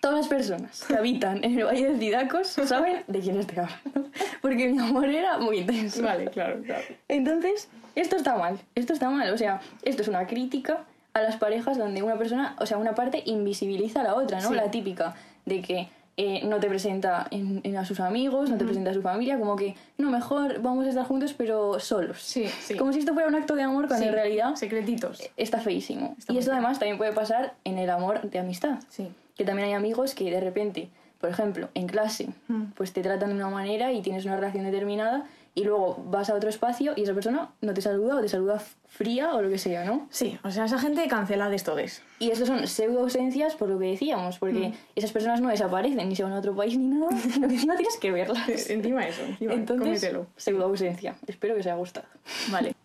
Todas 0.00 0.18
las 0.18 0.28
personas 0.28 0.84
que 0.84 0.94
habitan 0.96 1.42
en 1.42 1.58
el 1.58 1.64
Valle 1.64 1.92
de 1.94 1.98
Cidacos 1.98 2.48
saben 2.48 3.04
de 3.06 3.20
quién 3.20 3.38
estoy 3.38 3.56
hablando. 3.58 4.10
Porque 4.42 4.68
mi 4.68 4.78
amor 4.78 5.06
era 5.08 5.38
muy 5.38 5.60
intenso. 5.60 6.02
Vale, 6.02 6.26
claro, 6.26 6.60
claro. 6.62 6.82
Entonces, 7.08 7.70
esto 7.94 8.16
está 8.16 8.36
mal. 8.36 8.58
Esto 8.74 8.92
está 8.92 9.08
mal. 9.08 9.32
O 9.32 9.38
sea, 9.38 9.62
esto 9.82 10.02
es 10.02 10.08
una 10.08 10.26
crítica 10.26 10.84
a 11.14 11.22
las 11.22 11.36
parejas 11.38 11.78
donde 11.78 12.02
una 12.02 12.18
persona, 12.18 12.54
o 12.58 12.66
sea, 12.66 12.76
una 12.76 12.94
parte 12.94 13.22
invisibiliza 13.24 14.02
a 14.02 14.04
la 14.04 14.14
otra, 14.14 14.40
¿no? 14.42 14.48
Sí. 14.50 14.54
La 14.54 14.70
típica 14.70 15.14
de 15.46 15.62
que 15.62 15.88
eh, 16.16 16.42
no 16.44 16.60
te 16.60 16.68
presenta 16.68 17.26
en, 17.30 17.60
en 17.64 17.76
a 17.76 17.84
sus 17.84 17.98
amigos, 18.00 18.48
no 18.50 18.56
te 18.56 18.64
presenta 18.64 18.90
a 18.90 18.94
su 18.94 19.02
familia, 19.02 19.38
como 19.38 19.56
que, 19.56 19.74
no, 19.98 20.10
mejor 20.10 20.60
vamos 20.62 20.86
a 20.86 20.90
estar 20.90 21.04
juntos, 21.06 21.34
pero 21.36 21.80
solos. 21.80 22.20
Sí, 22.22 22.46
sí. 22.46 22.76
Como 22.76 22.92
si 22.92 23.00
esto 23.00 23.12
fuera 23.14 23.28
un 23.28 23.34
acto 23.34 23.54
de 23.56 23.62
amor, 23.62 23.86
cuando 23.88 24.04
Sí, 24.04 24.08
en 24.08 24.14
realidad 24.14 24.54
Secretitos. 24.54 25.22
está 25.36 25.58
feísimo. 25.60 26.14
Está 26.18 26.32
y 26.32 26.38
esto 26.38 26.52
además 26.52 26.78
también 26.78 26.98
puede 26.98 27.12
pasar 27.12 27.54
en 27.64 27.78
el 27.78 27.90
amor 27.90 28.22
de 28.22 28.38
amistad 28.38 28.78
Sí. 28.88 29.08
que 29.36 29.44
también 29.44 29.68
hay 29.68 29.74
amigos 29.74 30.14
que 30.14 30.30
de 30.30 30.40
repente, 30.40 30.88
por 31.20 31.30
ejemplo, 31.30 31.68
en 31.74 31.86
clase, 31.88 32.28
Mm. 32.48 32.66
pues 32.76 32.92
te 32.92 33.02
tratan 33.02 33.30
de 33.30 33.34
una 33.34 33.48
manera 33.48 33.92
y 33.92 34.00
tienes 34.02 34.24
una 34.24 34.36
relación 34.36 34.64
determinada 34.64 35.24
y 35.56 35.62
luego 35.64 36.02
vas 36.08 36.30
a 36.30 36.34
otro 36.34 36.48
espacio 36.50 36.94
y 36.96 37.02
esa 37.04 37.14
persona 37.14 37.52
no 37.60 37.72
te 37.74 37.80
saluda 37.80 38.16
o 38.16 38.20
te 38.20 38.28
saluda 38.28 38.60
fría 38.88 39.34
o 39.34 39.42
lo 39.42 39.48
que 39.48 39.58
sea, 39.58 39.84
¿no? 39.84 40.08
Sí, 40.10 40.38
o 40.42 40.50
sea, 40.50 40.64
esa 40.64 40.78
gente 40.80 41.06
cancelades 41.06 41.62
todes. 41.62 42.02
Y 42.18 42.30
estos 42.30 42.48
son 42.48 42.66
pseudo 42.66 43.00
ausencias 43.00 43.54
por 43.54 43.68
lo 43.68 43.78
que 43.78 43.86
decíamos, 43.86 44.38
porque 44.38 44.68
Mm. 44.70 44.74
esas 44.96 45.12
personas 45.12 45.40
no 45.40 45.48
desaparecen 45.50 46.08
ni 46.08 46.16
se 46.16 46.24
van 46.24 46.32
a 46.32 46.38
otro 46.38 46.56
país 46.56 46.76
ni 46.76 46.86
nada, 46.86 47.08
sino 47.32 47.46
que 47.48 47.54
encima 47.54 47.76
tienes 47.76 47.96
que 47.98 48.10
verlas. 48.10 48.48
Encima 48.70 49.06
eso, 49.06 49.22
encima. 49.22 49.52
Entonces, 49.54 49.86
cómetelo. 50.00 50.26
pseudo 50.36 50.64
ausencia. 50.64 51.16
Espero 51.26 51.54
que 51.54 51.60
os 51.60 51.66
haya 51.66 51.76
gustado. 51.76 52.06
Vale. 52.50 52.74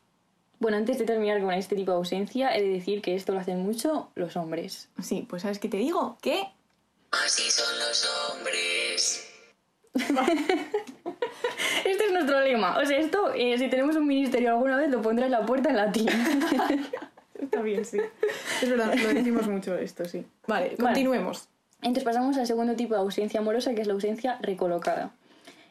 Bueno, 0.62 0.76
antes 0.76 0.98
de 1.00 1.06
terminar 1.06 1.40
con 1.40 1.54
este 1.54 1.74
tipo 1.74 1.92
de 1.92 1.98
ausencia, 2.00 2.54
he 2.54 2.62
de 2.62 2.68
decir 2.68 3.02
que 3.02 3.16
esto 3.16 3.32
lo 3.32 3.40
hacen 3.40 3.60
mucho 3.64 4.10
los 4.16 4.36
hombres. 4.36 4.90
Sí, 5.02 5.26
pues 5.30 5.44
¿sabes 5.44 5.58
qué 5.58 5.70
te 5.70 5.78
digo? 5.78 6.18
Que 6.22 6.44
Así 7.12 7.50
son 7.50 7.80
los 7.80 8.10
hombres. 8.34 9.26
Es 12.20 12.26
nuestro 12.26 12.42
lema. 12.42 12.78
O 12.78 12.86
sea, 12.86 12.98
esto, 12.98 13.34
eh, 13.34 13.58
si 13.58 13.70
tenemos 13.70 13.96
un 13.96 14.06
ministerio 14.06 14.50
alguna 14.50 14.76
vez, 14.76 14.90
lo 14.90 15.02
pondré 15.02 15.28
en 15.28 15.32
la 15.32 15.46
puerta 15.46 15.70
en 15.70 15.78
latín. 15.78 16.10
Está 17.42 17.62
bien, 17.62 17.86
sí. 17.86 18.00
Es 18.62 18.70
verdad, 18.70 18.94
lo 18.94 19.14
decimos 19.14 19.48
mucho 19.48 19.76
esto, 19.76 20.04
sí. 20.04 20.26
Vale, 20.46 20.76
continuemos. 20.76 21.48
Entonces 21.82 22.04
pasamos 22.04 22.38
al 22.38 22.46
segundo 22.46 22.76
tipo 22.76 22.94
de 22.94 23.00
ausencia 23.00 23.40
amorosa, 23.40 23.74
que 23.74 23.82
es 23.82 23.88
la 23.88 23.94
ausencia 23.94 24.38
recolocada. 24.42 25.12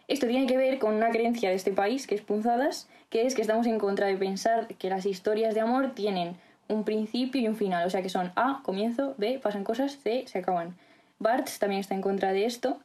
Esto 0.08 0.26
tiene 0.26 0.46
que 0.46 0.56
ver 0.56 0.78
con 0.78 0.94
una 0.94 1.10
creencia 1.10 1.50
de 1.50 1.56
este 1.56 1.72
país, 1.72 2.06
que 2.06 2.14
es 2.14 2.22
Punzadas, 2.22 2.88
que 3.10 3.26
es 3.26 3.34
que 3.34 3.42
estamos 3.42 3.66
en 3.66 3.78
contra 3.78 4.06
de 4.06 4.16
pensar 4.16 4.66
que 4.66 4.88
las 4.88 5.04
historias 5.04 5.54
de 5.54 5.60
amor 5.60 5.92
tienen 5.94 6.36
un 6.68 6.84
principio 6.84 7.42
y 7.42 7.48
un 7.48 7.56
final, 7.56 7.86
o 7.86 7.90
sea 7.90 8.00
que 8.00 8.08
son 8.08 8.32
A, 8.36 8.62
comienzo, 8.62 9.14
B, 9.18 9.38
pasan 9.42 9.64
cosas, 9.64 9.98
C, 10.02 10.24
se 10.26 10.38
acaban. 10.38 10.76
Barthes 11.18 11.58
también 11.58 11.80
está 11.80 11.94
en 11.94 12.00
contra 12.00 12.32
de 12.32 12.46
esto. 12.46 12.78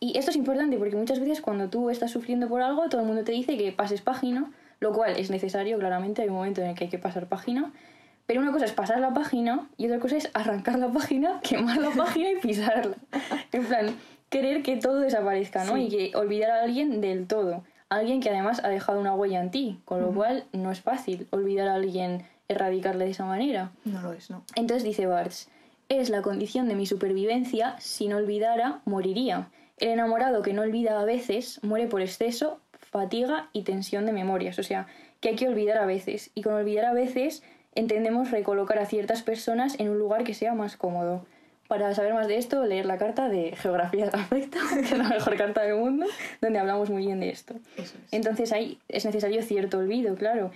Y 0.00 0.18
esto 0.18 0.30
es 0.30 0.36
importante 0.36 0.76
porque 0.78 0.96
muchas 0.96 1.20
veces 1.20 1.40
cuando 1.40 1.68
tú 1.68 1.90
estás 1.90 2.10
sufriendo 2.10 2.48
por 2.48 2.62
algo, 2.62 2.88
todo 2.88 3.00
el 3.00 3.06
mundo 3.06 3.24
te 3.24 3.32
dice 3.32 3.56
que 3.56 3.72
pases 3.72 4.00
página, 4.00 4.50
lo 4.80 4.92
cual 4.92 5.16
es 5.16 5.30
necesario, 5.30 5.78
claramente, 5.78 6.22
hay 6.22 6.28
un 6.28 6.34
momento 6.34 6.60
en 6.60 6.68
el 6.68 6.74
que 6.74 6.84
hay 6.84 6.90
que 6.90 6.98
pasar 6.98 7.26
página. 7.28 7.72
Pero 8.26 8.40
una 8.40 8.52
cosa 8.52 8.64
es 8.64 8.72
pasar 8.72 9.00
la 9.00 9.12
página 9.12 9.68
y 9.76 9.86
otra 9.86 9.98
cosa 9.98 10.16
es 10.16 10.30
arrancar 10.32 10.78
la 10.78 10.88
página, 10.88 11.40
quemar 11.48 11.78
la 11.78 11.90
página 11.90 12.30
y 12.30 12.36
pisarla. 12.36 12.96
En 13.52 13.66
plan, 13.66 13.94
querer 14.30 14.62
que 14.62 14.76
todo 14.76 15.00
desaparezca, 15.00 15.64
¿no? 15.64 15.76
Sí. 15.76 15.82
Y 15.82 15.88
que 15.88 16.16
olvidar 16.16 16.50
a 16.50 16.62
alguien 16.62 17.00
del 17.00 17.26
todo. 17.26 17.64
Alguien 17.90 18.20
que 18.20 18.30
además 18.30 18.64
ha 18.64 18.68
dejado 18.68 18.98
una 18.98 19.14
huella 19.14 19.40
en 19.40 19.50
ti, 19.50 19.80
con 19.84 20.00
lo 20.00 20.12
cual 20.12 20.44
no 20.52 20.72
es 20.72 20.80
fácil 20.80 21.28
olvidar 21.30 21.68
a 21.68 21.74
alguien, 21.74 22.24
erradicarle 22.48 23.04
de 23.04 23.10
esa 23.10 23.26
manera. 23.26 23.72
No 23.84 24.00
lo 24.00 24.12
es, 24.12 24.30
¿no? 24.30 24.42
Entonces 24.56 24.84
dice 24.84 25.06
Barthes, 25.06 25.48
es 25.88 26.08
la 26.08 26.22
condición 26.22 26.66
de 26.66 26.74
mi 26.74 26.86
supervivencia, 26.86 27.76
si 27.78 28.08
no 28.08 28.16
olvidara, 28.16 28.80
moriría. 28.86 29.48
El 29.78 29.90
enamorado 29.90 30.42
que 30.42 30.52
no 30.52 30.62
olvida 30.62 31.00
a 31.00 31.04
veces 31.04 31.60
muere 31.62 31.86
por 31.86 32.00
exceso, 32.00 32.60
fatiga 32.78 33.48
y 33.52 33.62
tensión 33.62 34.06
de 34.06 34.12
memorias. 34.12 34.58
O 34.58 34.62
sea, 34.62 34.86
que 35.20 35.30
hay 35.30 35.36
que 35.36 35.48
olvidar 35.48 35.78
a 35.78 35.86
veces. 35.86 36.30
Y 36.34 36.42
con 36.42 36.54
olvidar 36.54 36.84
a 36.84 36.92
veces 36.92 37.42
entendemos 37.74 38.30
recolocar 38.30 38.78
a 38.78 38.86
ciertas 38.86 39.22
personas 39.22 39.78
en 39.80 39.88
un 39.88 39.98
lugar 39.98 40.24
que 40.24 40.34
sea 40.34 40.54
más 40.54 40.76
cómodo. 40.76 41.26
Para 41.66 41.94
saber 41.94 42.12
más 42.12 42.28
de 42.28 42.36
esto, 42.36 42.64
leer 42.64 42.86
la 42.86 42.98
carta 42.98 43.28
de 43.28 43.56
Geografía 43.56 44.04
del 44.06 44.20
Afecto, 44.20 44.58
que 44.74 44.80
es 44.80 44.98
la 44.98 45.08
mejor 45.08 45.36
carta 45.36 45.62
del 45.62 45.76
mundo, 45.76 46.06
donde 46.40 46.58
hablamos 46.58 46.90
muy 46.90 47.06
bien 47.06 47.20
de 47.20 47.30
esto. 47.30 47.54
Es. 47.76 47.94
Entonces 48.12 48.52
ahí 48.52 48.78
es 48.88 49.04
necesario 49.04 49.42
cierto 49.42 49.78
olvido, 49.78 50.14
claro. 50.14 50.50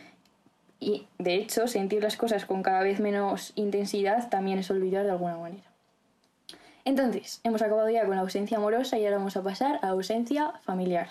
Y 0.81 1.07
de 1.19 1.35
hecho, 1.35 1.67
sentir 1.67 2.03
las 2.03 2.17
cosas 2.17 2.45
con 2.45 2.63
cada 2.63 2.83
vez 2.83 3.01
menos 3.01 3.53
intensidad 3.57 4.29
también 4.29 4.59
es 4.59 4.71
olvidar 4.71 5.05
de 5.05 5.11
alguna 5.11 5.37
manera. 5.37 5.68
Entonces, 6.89 7.41
hemos 7.45 7.61
acabado 7.61 7.91
ya 7.91 8.07
con 8.07 8.17
la 8.17 8.23
ausencia 8.23 8.57
amorosa 8.57 8.99
y 8.99 9.05
ahora 9.05 9.19
vamos 9.19 9.37
a 9.37 9.43
pasar 9.43 9.79
a 9.83 9.87
la 9.87 9.93
ausencia 9.93 10.53
familiar. 10.63 11.09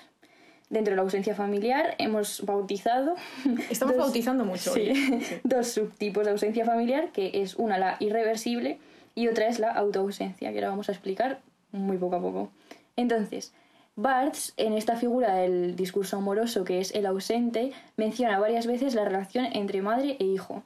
Dentro 0.71 0.91
de 0.91 0.95
la 0.95 1.03
ausencia 1.03 1.35
familiar 1.35 1.93
hemos 1.99 2.43
bautizado 2.45 3.13
Estamos 3.69 3.95
dos- 3.95 4.05
bautizando 4.05 4.43
mucho 4.43 4.73
sí, 4.73 4.89
hoy. 4.89 5.23
dos 5.43 5.67
subtipos 5.67 6.25
de 6.25 6.31
ausencia 6.31 6.65
familiar, 6.65 7.11
que 7.11 7.29
es 7.43 7.55
una 7.55 7.77
la 7.77 7.95
irreversible 7.99 8.79
y 9.13 9.27
otra 9.27 9.47
es 9.47 9.59
la 9.59 9.71
autoausencia, 9.71 10.49
que 10.51 10.57
ahora 10.57 10.69
vamos 10.69 10.89
a 10.89 10.93
explicar 10.93 11.39
muy 11.71 11.97
poco 11.97 12.15
a 12.15 12.21
poco. 12.21 12.49
Entonces, 12.95 13.53
Barthes, 13.95 14.53
en 14.57 14.73
esta 14.73 14.95
figura 14.95 15.35
del 15.35 15.75
discurso 15.75 16.17
amoroso 16.17 16.63
que 16.63 16.79
es 16.79 16.91
el 16.95 17.05
ausente, 17.05 17.71
menciona 17.97 18.39
varias 18.39 18.65
veces 18.65 18.95
la 18.95 19.05
relación 19.05 19.45
entre 19.53 19.83
madre 19.83 20.17
e 20.19 20.23
hijo. 20.25 20.63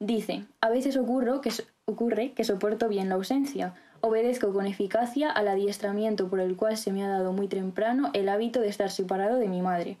Dice, 0.00 0.44
a 0.60 0.68
veces 0.70 0.96
ocurro 0.98 1.40
que, 1.40 1.50
so- 1.50 1.62
ocurre 1.86 2.32
que 2.32 2.44
soporto 2.44 2.88
bien 2.88 3.08
la 3.08 3.16
ausencia, 3.16 3.74
obedezco 4.00 4.52
con 4.52 4.66
eficacia 4.66 5.30
al 5.30 5.48
adiestramiento 5.48 6.28
por 6.28 6.40
el 6.40 6.56
cual 6.56 6.76
se 6.76 6.92
me 6.92 7.04
ha 7.04 7.08
dado 7.08 7.32
muy 7.32 7.48
temprano 7.48 8.10
el 8.12 8.28
hábito 8.28 8.60
de 8.60 8.68
estar 8.68 8.90
separado 8.90 9.38
de 9.38 9.48
mi 9.48 9.62
madre, 9.62 9.96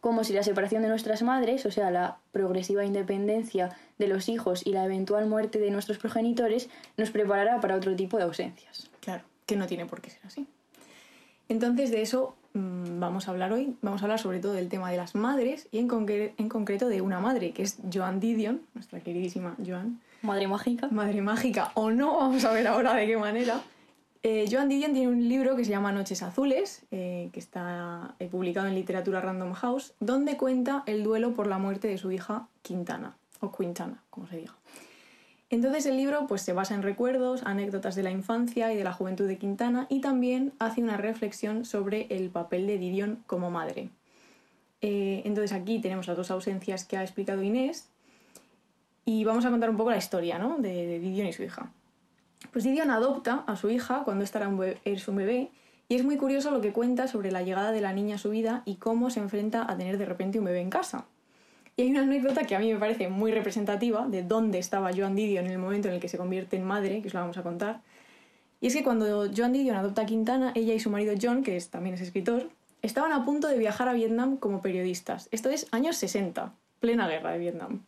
como 0.00 0.22
si 0.24 0.32
la 0.32 0.42
separación 0.42 0.82
de 0.82 0.88
nuestras 0.88 1.22
madres, 1.22 1.64
o 1.66 1.70
sea, 1.70 1.90
la 1.90 2.18
progresiva 2.32 2.84
independencia 2.84 3.76
de 3.98 4.08
los 4.08 4.28
hijos 4.28 4.66
y 4.66 4.72
la 4.72 4.84
eventual 4.84 5.26
muerte 5.26 5.58
de 5.58 5.70
nuestros 5.70 5.98
progenitores, 5.98 6.68
nos 6.96 7.10
preparara 7.10 7.60
para 7.60 7.76
otro 7.76 7.96
tipo 7.96 8.18
de 8.18 8.24
ausencias. 8.24 8.90
Claro, 9.00 9.24
que 9.46 9.56
no 9.56 9.66
tiene 9.66 9.86
por 9.86 10.00
qué 10.00 10.10
ser 10.10 10.20
así. 10.26 10.46
Entonces, 11.48 11.90
de 11.90 12.02
eso 12.02 12.36
mm, 12.52 13.00
vamos 13.00 13.28
a 13.28 13.30
hablar 13.30 13.52
hoy. 13.52 13.76
Vamos 13.82 14.02
a 14.02 14.04
hablar 14.04 14.18
sobre 14.18 14.40
todo 14.40 14.52
del 14.52 14.68
tema 14.68 14.90
de 14.90 14.96
las 14.96 15.14
madres 15.14 15.68
y 15.70 15.78
en, 15.78 15.88
en 16.36 16.48
concreto 16.48 16.88
de 16.88 17.00
una 17.00 17.20
madre, 17.20 17.52
que 17.52 17.62
es 17.62 17.78
Joan 17.92 18.20
Didion, 18.20 18.62
nuestra 18.74 19.00
queridísima 19.00 19.56
Joan, 19.64 20.00
Madre 20.24 20.48
mágica. 20.48 20.88
madre 20.88 21.20
mágica 21.20 21.70
o 21.74 21.90
no, 21.90 22.16
vamos 22.16 22.46
a 22.46 22.52
ver 22.52 22.66
ahora 22.66 22.94
de 22.94 23.06
qué 23.06 23.18
manera. 23.18 23.60
Eh, 24.22 24.46
Joan 24.50 24.70
Didion 24.70 24.94
tiene 24.94 25.08
un 25.08 25.28
libro 25.28 25.54
que 25.54 25.66
se 25.66 25.70
llama 25.70 25.92
Noches 25.92 26.22
Azules, 26.22 26.82
eh, 26.90 27.28
que 27.30 27.38
está 27.38 28.14
eh, 28.18 28.28
publicado 28.28 28.66
en 28.66 28.74
Literatura 28.74 29.20
Random 29.20 29.52
House, 29.52 29.92
donde 30.00 30.38
cuenta 30.38 30.82
el 30.86 31.04
duelo 31.04 31.34
por 31.34 31.46
la 31.46 31.58
muerte 31.58 31.88
de 31.88 31.98
su 31.98 32.10
hija 32.10 32.48
Quintana, 32.62 33.18
o 33.40 33.52
Quintana, 33.52 34.02
como 34.08 34.26
se 34.26 34.38
diga. 34.38 34.54
Entonces 35.50 35.84
el 35.84 35.98
libro 35.98 36.26
pues, 36.26 36.40
se 36.40 36.54
basa 36.54 36.74
en 36.74 36.82
recuerdos, 36.82 37.42
anécdotas 37.44 37.94
de 37.94 38.02
la 38.02 38.10
infancia 38.10 38.72
y 38.72 38.78
de 38.78 38.84
la 38.84 38.94
juventud 38.94 39.28
de 39.28 39.36
Quintana 39.36 39.86
y 39.90 40.00
también 40.00 40.54
hace 40.58 40.82
una 40.82 40.96
reflexión 40.96 41.66
sobre 41.66 42.06
el 42.08 42.30
papel 42.30 42.66
de 42.66 42.78
Didion 42.78 43.22
como 43.26 43.50
madre. 43.50 43.90
Entonces 44.80 45.52
aquí 45.52 45.80
tenemos 45.80 46.06
las 46.08 46.16
dos 46.16 46.30
ausencias 46.30 46.84
que 46.84 46.98
ha 46.98 47.02
explicado 47.02 47.42
Inés 47.42 47.88
y 49.04 49.24
vamos 49.24 49.44
a 49.44 49.50
contar 49.50 49.70
un 49.70 49.76
poco 49.76 49.90
la 49.90 49.96
historia 49.96 50.38
¿no? 50.38 50.58
de, 50.58 50.86
de 50.86 50.98
Didion 50.98 51.26
y 51.26 51.32
su 51.32 51.42
hija. 51.42 51.70
Pues 52.52 52.64
Didion 52.64 52.90
adopta 52.90 53.44
a 53.46 53.56
su 53.56 53.70
hija 53.70 54.02
cuando 54.04 54.24
esta 54.24 54.38
era 54.38 54.48
bebé, 54.48 54.78
es 54.84 55.08
un 55.08 55.16
bebé 55.16 55.50
y 55.88 55.96
es 55.96 56.04
muy 56.04 56.16
curioso 56.16 56.50
lo 56.50 56.60
que 56.60 56.72
cuenta 56.72 57.08
sobre 57.08 57.30
la 57.30 57.42
llegada 57.42 57.72
de 57.72 57.80
la 57.80 57.92
niña 57.92 58.16
a 58.16 58.18
su 58.18 58.30
vida 58.30 58.62
y 58.64 58.76
cómo 58.76 59.10
se 59.10 59.20
enfrenta 59.20 59.70
a 59.70 59.76
tener 59.76 59.98
de 59.98 60.06
repente 60.06 60.38
un 60.38 60.46
bebé 60.46 60.60
en 60.60 60.70
casa. 60.70 61.06
Y 61.76 61.82
hay 61.82 61.90
una 61.90 62.02
anécdota 62.02 62.44
que 62.44 62.54
a 62.54 62.60
mí 62.60 62.72
me 62.72 62.78
parece 62.78 63.08
muy 63.08 63.32
representativa 63.32 64.06
de 64.06 64.22
dónde 64.22 64.58
estaba 64.58 64.92
Joan 64.94 65.16
Didion 65.16 65.46
en 65.46 65.52
el 65.52 65.58
momento 65.58 65.88
en 65.88 65.94
el 65.94 66.00
que 66.00 66.08
se 66.08 66.16
convierte 66.16 66.56
en 66.56 66.64
madre, 66.64 67.02
que 67.02 67.08
os 67.08 67.14
la 67.14 67.20
vamos 67.20 67.36
a 67.36 67.42
contar. 67.42 67.80
Y 68.60 68.68
es 68.68 68.74
que 68.74 68.84
cuando 68.84 69.28
Joan 69.36 69.52
Didion 69.52 69.76
adopta 69.76 70.02
a 70.02 70.06
Quintana, 70.06 70.52
ella 70.54 70.72
y 70.72 70.80
su 70.80 70.88
marido 70.88 71.14
John, 71.20 71.42
que 71.42 71.56
es, 71.56 71.70
también 71.70 71.96
es 71.96 72.00
escritor, 72.00 72.48
estaban 72.80 73.12
a 73.12 73.24
punto 73.24 73.48
de 73.48 73.58
viajar 73.58 73.88
a 73.88 73.92
Vietnam 73.92 74.36
como 74.36 74.62
periodistas. 74.62 75.28
Esto 75.32 75.50
es 75.50 75.66
años 75.72 75.96
60, 75.96 76.54
plena 76.80 77.08
guerra 77.08 77.32
de 77.32 77.38
Vietnam. 77.38 77.82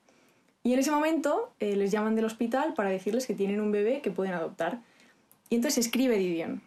Y 0.67 0.73
en 0.73 0.81
ese 0.81 0.91
momento 0.91 1.53
eh, 1.61 1.77
les 1.77 1.93
llaman 1.93 2.17
del 2.17 2.25
hospital 2.25 2.75
para 2.75 2.91
decirles 2.91 3.29
que 3.29 3.37
tienen 3.37 3.61
un 3.61 3.71
bebé 3.71 4.01
que 4.01 4.11
pueden 4.11 4.35
adoptar. 4.35 4.81
Y 5.49 5.55
entonces 5.55 5.87
escribe 5.87 6.19
Didion. 6.19 6.61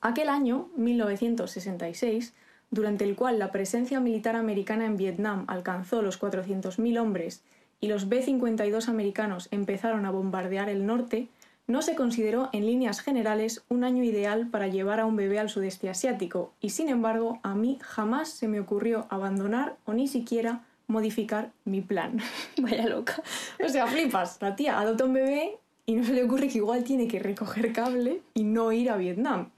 Aquel 0.00 0.30
año, 0.30 0.70
1966, 0.78 2.32
durante 2.70 3.04
el 3.04 3.14
cual 3.14 3.38
la 3.38 3.52
presencia 3.52 4.00
militar 4.00 4.34
americana 4.34 4.86
en 4.86 4.96
Vietnam 4.96 5.44
alcanzó 5.46 6.00
los 6.00 6.18
400.000 6.18 6.98
hombres 6.98 7.42
y 7.82 7.88
los 7.88 8.08
B-52 8.08 8.88
americanos 8.88 9.48
empezaron 9.50 10.06
a 10.06 10.10
bombardear 10.10 10.70
el 10.70 10.86
norte, 10.86 11.28
no 11.66 11.82
se 11.82 11.96
consideró 11.96 12.48
en 12.54 12.64
líneas 12.64 13.00
generales 13.00 13.62
un 13.68 13.84
año 13.84 14.04
ideal 14.04 14.46
para 14.46 14.68
llevar 14.68 15.00
a 15.00 15.04
un 15.04 15.16
bebé 15.16 15.38
al 15.38 15.50
sudeste 15.50 15.90
asiático 15.90 16.54
y 16.62 16.70
sin 16.70 16.88
embargo 16.88 17.40
a 17.42 17.54
mí 17.54 17.78
jamás 17.82 18.30
se 18.30 18.48
me 18.48 18.58
ocurrió 18.58 19.06
abandonar 19.10 19.76
o 19.84 19.92
ni 19.92 20.08
siquiera 20.08 20.62
modificar 20.86 21.52
mi 21.64 21.80
plan. 21.80 22.20
Vaya 22.58 22.86
loca. 22.86 23.22
o 23.64 23.68
sea, 23.68 23.86
flipas, 23.86 24.38
la 24.40 24.56
tía 24.56 24.78
adopta 24.78 25.04
un 25.04 25.12
bebé 25.12 25.58
y 25.86 25.94
no 25.94 26.04
se 26.04 26.12
le 26.12 26.24
ocurre 26.24 26.48
que 26.48 26.58
igual 26.58 26.84
tiene 26.84 27.08
que 27.08 27.18
recoger 27.18 27.72
cable 27.72 28.22
y 28.34 28.44
no 28.44 28.72
ir 28.72 28.90
a 28.90 28.96
Vietnam. 28.96 29.50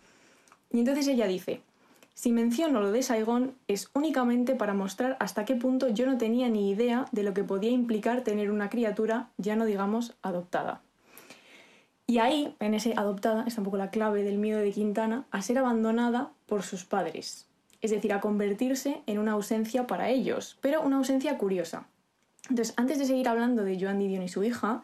Y 0.71 0.81
entonces 0.81 1.09
ella 1.09 1.27
dice, 1.27 1.63
si 2.15 2.33
menciono 2.33 2.81
lo 2.81 2.93
de 2.93 3.03
Saigón 3.03 3.55
es 3.69 3.91
únicamente 3.95 4.55
para 4.55 4.75
mostrar 4.75 5.17
hasta 5.21 5.45
qué 5.45 5.55
punto 5.55 5.89
yo 5.89 6.05
no 6.05 6.19
tenía 6.19 6.49
ni 6.49 6.71
idea 6.71 7.07
de 7.13 7.23
lo 7.23 7.33
que 7.33 7.45
podía 7.45 7.71
implicar 7.71 8.23
tener 8.23 8.51
una 8.51 8.69
criatura, 8.69 9.31
ya 9.39 9.57
no 9.57 9.65
digamos 9.65 10.15
adoptada. 10.23 10.83
Y 12.07 12.19
ahí, 12.19 12.55
en 12.59 12.75
ese 12.75 12.95
adoptada, 12.97 13.45
está 13.47 13.61
un 13.61 13.67
poco 13.67 13.77
la 13.77 13.91
clave 13.91 14.23
del 14.23 14.39
miedo 14.39 14.61
de 14.61 14.73
Quintana 14.73 15.27
a 15.31 15.43
ser 15.43 15.59
abandonada 15.59 16.31
por 16.47 16.63
sus 16.63 16.85
padres. 16.85 17.48
Es 17.81 17.91
decir, 17.91 18.13
a 18.13 18.21
convertirse 18.21 19.03
en 19.07 19.19
una 19.19 19.33
ausencia 19.33 19.87
para 19.87 20.09
ellos, 20.09 20.59
pero 20.61 20.83
una 20.83 20.97
ausencia 20.97 21.39
curiosa. 21.39 21.87
Entonces, 22.49 22.75
antes 22.77 22.99
de 22.99 23.05
seguir 23.05 23.29
hablando 23.29 23.65
de 23.65 23.79
Joan 23.81 23.99
Didion 23.99 24.23
y 24.23 24.29
su 24.29 24.43
hija, 24.43 24.83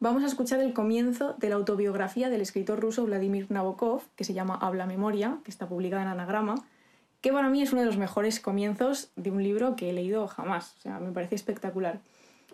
vamos 0.00 0.22
a 0.22 0.26
escuchar 0.26 0.60
el 0.60 0.72
comienzo 0.72 1.34
de 1.38 1.48
la 1.48 1.56
autobiografía 1.56 2.28
del 2.28 2.40
escritor 2.40 2.80
ruso 2.80 3.04
Vladimir 3.04 3.46
Nabokov, 3.50 4.02
que 4.14 4.24
se 4.24 4.34
llama 4.34 4.58
Habla 4.60 4.86
Memoria, 4.86 5.38
que 5.44 5.50
está 5.50 5.68
publicada 5.68 6.02
en 6.02 6.08
Anagrama, 6.08 6.56
que 7.20 7.32
para 7.32 7.48
mí 7.48 7.62
es 7.62 7.72
uno 7.72 7.80
de 7.80 7.86
los 7.86 7.96
mejores 7.96 8.40
comienzos 8.40 9.10
de 9.16 9.30
un 9.30 9.42
libro 9.42 9.74
que 9.74 9.90
he 9.90 9.92
leído 9.92 10.28
jamás. 10.28 10.74
O 10.78 10.80
sea, 10.82 11.00
me 11.00 11.10
parece 11.12 11.34
espectacular. 11.34 12.00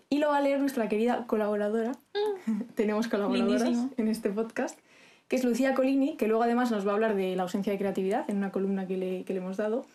Y 0.09 0.19
lo 0.19 0.29
va 0.29 0.37
a 0.37 0.41
leer 0.41 0.59
nuestra 0.59 0.87
querida 0.87 1.27
colaboradora. 1.27 1.91
Tenemos 2.75 3.07
colaboradoras 3.07 3.63
Lindísimo. 3.63 3.91
en 3.97 4.07
este 4.07 4.29
podcast, 4.29 4.79
que 5.27 5.35
es 5.35 5.43
Lucía 5.43 5.73
Colini, 5.73 6.17
que 6.17 6.27
luego 6.27 6.43
además 6.43 6.71
nos 6.71 6.85
va 6.85 6.91
a 6.91 6.93
hablar 6.95 7.15
de 7.15 7.35
la 7.35 7.43
ausencia 7.43 7.71
de 7.71 7.79
creatividad 7.79 8.29
en 8.29 8.37
una 8.37 8.51
columna 8.51 8.87
que 8.87 8.97
le, 8.97 9.23
que 9.23 9.33
le 9.33 9.39
hemos 9.39 9.57
dado. 9.57 9.85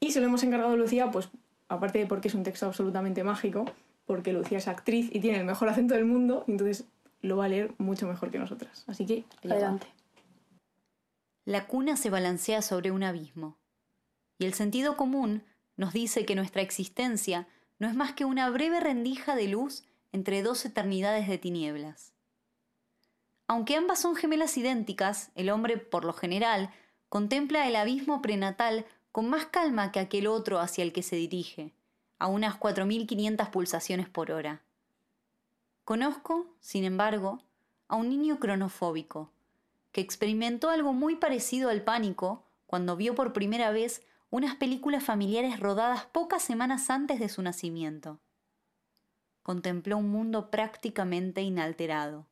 Y 0.00 0.12
se 0.12 0.20
lo 0.20 0.26
hemos 0.26 0.42
encargado 0.42 0.72
a 0.72 0.76
Lucía, 0.76 1.10
pues 1.10 1.28
aparte 1.68 1.98
de 1.98 2.06
porque 2.06 2.28
es 2.28 2.34
un 2.34 2.42
texto 2.42 2.66
absolutamente 2.66 3.24
mágico, 3.24 3.64
porque 4.06 4.32
Lucía 4.32 4.58
es 4.58 4.68
actriz 4.68 5.10
y 5.12 5.20
tiene 5.20 5.38
el 5.38 5.44
mejor 5.44 5.68
acento 5.68 5.94
del 5.94 6.04
mundo, 6.04 6.44
y 6.46 6.52
entonces 6.52 6.84
lo 7.22 7.36
va 7.36 7.46
a 7.46 7.48
leer 7.48 7.72
mucho 7.78 8.06
mejor 8.06 8.30
que 8.30 8.38
nosotras. 8.38 8.84
Así 8.86 9.06
que. 9.06 9.24
Adelante. 9.44 9.86
La 11.44 11.66
cuna 11.66 11.96
se 11.96 12.10
balancea 12.10 12.62
sobre 12.62 12.90
un 12.90 13.02
abismo, 13.02 13.56
y 14.38 14.46
el 14.46 14.54
sentido 14.54 14.96
común 14.96 15.42
nos 15.76 15.92
dice 15.92 16.24
que 16.24 16.34
nuestra 16.34 16.62
existencia 16.62 17.46
no 17.78 17.88
es 17.88 17.94
más 17.94 18.12
que 18.12 18.24
una 18.24 18.48
breve 18.50 18.80
rendija 18.80 19.36
de 19.36 19.48
luz 19.48 19.84
entre 20.12 20.42
dos 20.42 20.64
eternidades 20.64 21.28
de 21.28 21.38
tinieblas. 21.38 22.15
Aunque 23.48 23.76
ambas 23.76 24.00
son 24.00 24.16
gemelas 24.16 24.56
idénticas, 24.56 25.30
el 25.34 25.50
hombre, 25.50 25.76
por 25.76 26.04
lo 26.04 26.12
general, 26.12 26.70
contempla 27.08 27.68
el 27.68 27.76
abismo 27.76 28.20
prenatal 28.20 28.86
con 29.12 29.28
más 29.28 29.46
calma 29.46 29.92
que 29.92 30.00
aquel 30.00 30.26
otro 30.26 30.58
hacia 30.58 30.82
el 30.82 30.92
que 30.92 31.02
se 31.02 31.16
dirige, 31.16 31.72
a 32.18 32.26
unas 32.26 32.58
4.500 32.58 33.50
pulsaciones 33.50 34.08
por 34.08 34.30
hora. 34.30 34.62
Conozco, 35.84 36.46
sin 36.60 36.84
embargo, 36.84 37.40
a 37.88 37.96
un 37.96 38.08
niño 38.08 38.40
cronofóbico, 38.40 39.30
que 39.92 40.00
experimentó 40.00 40.68
algo 40.68 40.92
muy 40.92 41.16
parecido 41.16 41.70
al 41.70 41.82
pánico 41.82 42.44
cuando 42.66 42.96
vio 42.96 43.14
por 43.14 43.32
primera 43.32 43.70
vez 43.70 44.04
unas 44.30 44.56
películas 44.56 45.04
familiares 45.04 45.60
rodadas 45.60 46.04
pocas 46.06 46.42
semanas 46.42 46.90
antes 46.90 47.20
de 47.20 47.28
su 47.28 47.40
nacimiento. 47.40 48.18
Contempló 49.42 49.98
un 49.98 50.10
mundo 50.10 50.50
prácticamente 50.50 51.42
inalterado, 51.42 52.26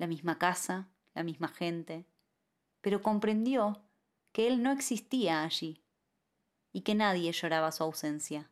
la 0.00 0.06
misma 0.06 0.38
casa, 0.38 0.88
la 1.14 1.22
misma 1.22 1.48
gente, 1.48 2.06
pero 2.80 3.02
comprendió 3.02 3.82
que 4.32 4.48
él 4.48 4.62
no 4.62 4.72
existía 4.72 5.42
allí 5.42 5.82
y 6.72 6.80
que 6.80 6.94
nadie 6.94 7.30
lloraba 7.32 7.70
su 7.70 7.82
ausencia. 7.84 8.48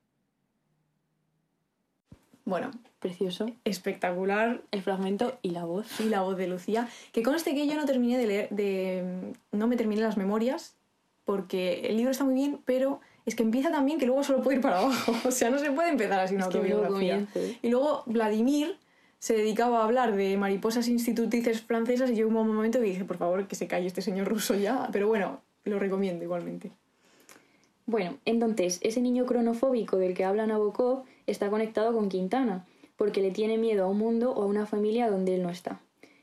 Bueno, 2.44 2.70
Precioso. 2.98 3.46
espectacular 3.64 4.62
El 4.72 4.82
fragmento 4.82 5.38
y 5.40 5.50
la 5.50 5.64
voz. 5.64 5.86
y 6.00 6.10
la 6.10 6.20
voz 6.20 6.36
de 6.36 6.48
Lucía. 6.48 6.86
Que 7.12 7.22
conste 7.22 7.54
que 7.54 7.66
yo 7.66 7.76
no 7.76 7.86
terminé 7.86 8.18
de 8.18 8.26
leer, 8.26 8.48
de, 8.50 9.32
no 9.50 9.68
me 9.68 9.76
terminé 9.76 10.02
las 10.02 10.18
memorias, 10.18 10.76
porque 11.24 11.80
el 11.88 11.96
libro 11.96 12.10
está 12.10 12.24
muy 12.24 12.34
bien, 12.34 12.60
pero 12.66 13.00
es 13.24 13.34
que 13.34 13.42
empieza 13.42 13.70
tan 13.70 13.86
bien 13.86 13.98
que 13.98 14.04
luego 14.04 14.22
solo 14.22 14.42
puede 14.42 14.58
ir 14.58 14.62
para 14.62 14.80
abajo. 14.80 15.14
O 15.26 15.30
sea, 15.30 15.48
no 15.48 15.58
se 15.58 15.70
puede 15.72 15.88
empezar 15.88 16.20
así 16.20 16.34
una 16.34 16.44
Es 16.44 16.50
que 16.50 16.58
luego 16.58 16.84
autobiografía. 16.84 17.26
¿eh? 17.36 17.58
Y 17.62 17.70
luego 17.70 18.02
Vladimir 18.04 18.78
se 19.18 19.34
dedicaba 19.34 19.80
a 19.80 19.84
hablar 19.84 20.14
de 20.14 20.36
mariposas 20.36 20.88
institutrices 20.88 21.62
francesas 21.62 22.10
y 22.10 22.16
yo 22.16 22.28
hubo 22.28 22.40
un 22.40 22.54
momento 22.54 22.78
que 22.78 22.86
dije, 22.86 23.04
por 23.04 23.18
favor, 23.18 23.46
que 23.48 23.56
se 23.56 23.66
calle 23.66 23.86
este 23.86 24.02
señor 24.02 24.28
ruso 24.28 24.54
ya. 24.54 24.88
Pero 24.92 25.08
bueno, 25.08 25.40
lo 25.64 25.78
recomiendo 25.78 26.24
igualmente. 26.24 26.70
Bueno, 27.86 28.18
entonces, 28.24 28.78
ese 28.82 29.00
niño 29.00 29.26
cronofóbico 29.26 29.96
del 29.96 30.14
que 30.14 30.24
habla 30.24 30.46
Nabokov 30.46 31.04
está 31.26 31.48
conectado 31.48 31.92
con 31.92 32.08
Quintana, 32.08 32.66
porque 32.96 33.22
le 33.22 33.30
tiene 33.30 33.56
miedo 33.58 33.84
a 33.84 33.88
un 33.88 33.98
mundo 33.98 34.30
o 34.32 34.42
a 34.42 34.46
una 34.46 34.66
familia 34.66 35.10
donde 35.10 35.34
él 35.34 35.42
no 35.42 35.50
está. 35.50 35.80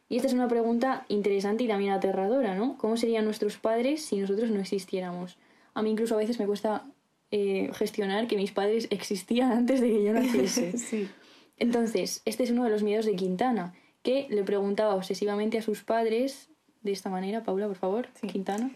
Y 0.08 0.18
esta 0.18 0.28
es 0.28 0.34
una 0.34 0.48
pregunta 0.48 1.06
interesante 1.10 1.64
y 1.64 1.68
también 1.68 1.92
aterradora, 1.92 2.56
¿no? 2.56 2.78
¿Cómo 2.78 2.98
serían 2.98 3.26
nuestros 3.26 3.58
padres 3.58 4.06
si 4.06 4.18
nosotros 4.18 4.52
no 4.52 4.60
existiéramos? 4.60 5.38
A 5.74 5.82
mí 5.82 5.90
incluso 5.90 6.14
a 6.14 6.20
veces 6.20 6.40
me 6.40 6.46
cuesta 6.46 6.86
eh, 7.32 7.72
gestionar 7.74 8.28
que 8.28 8.38
mis 8.38 8.52
padres 8.52 8.88
existían 8.92 9.52
antes 9.52 9.82
de 9.82 9.90
que 9.90 10.04
yo 10.04 10.14
naciese. 10.14 10.78
sí. 10.78 11.10
Entonces, 11.58 12.22
este 12.26 12.44
es 12.44 12.52
uno 12.52 12.64
de 12.64 12.70
los 12.70 12.84
miedos 12.84 13.06
de 13.06 13.16
Quintana, 13.16 13.74
que 14.04 14.28
le 14.30 14.44
preguntaba 14.44 14.96
obsesivamente 14.96 15.58
a 15.58 15.62
sus 15.62 15.84
padres 15.84 16.50
de 16.84 16.92
esta 16.92 17.10
manera, 17.10 17.44
Paula, 17.44 17.68
por 17.68 17.78
favor, 17.78 18.08
Sí. 18.20 18.28
Quintana. 18.28 18.72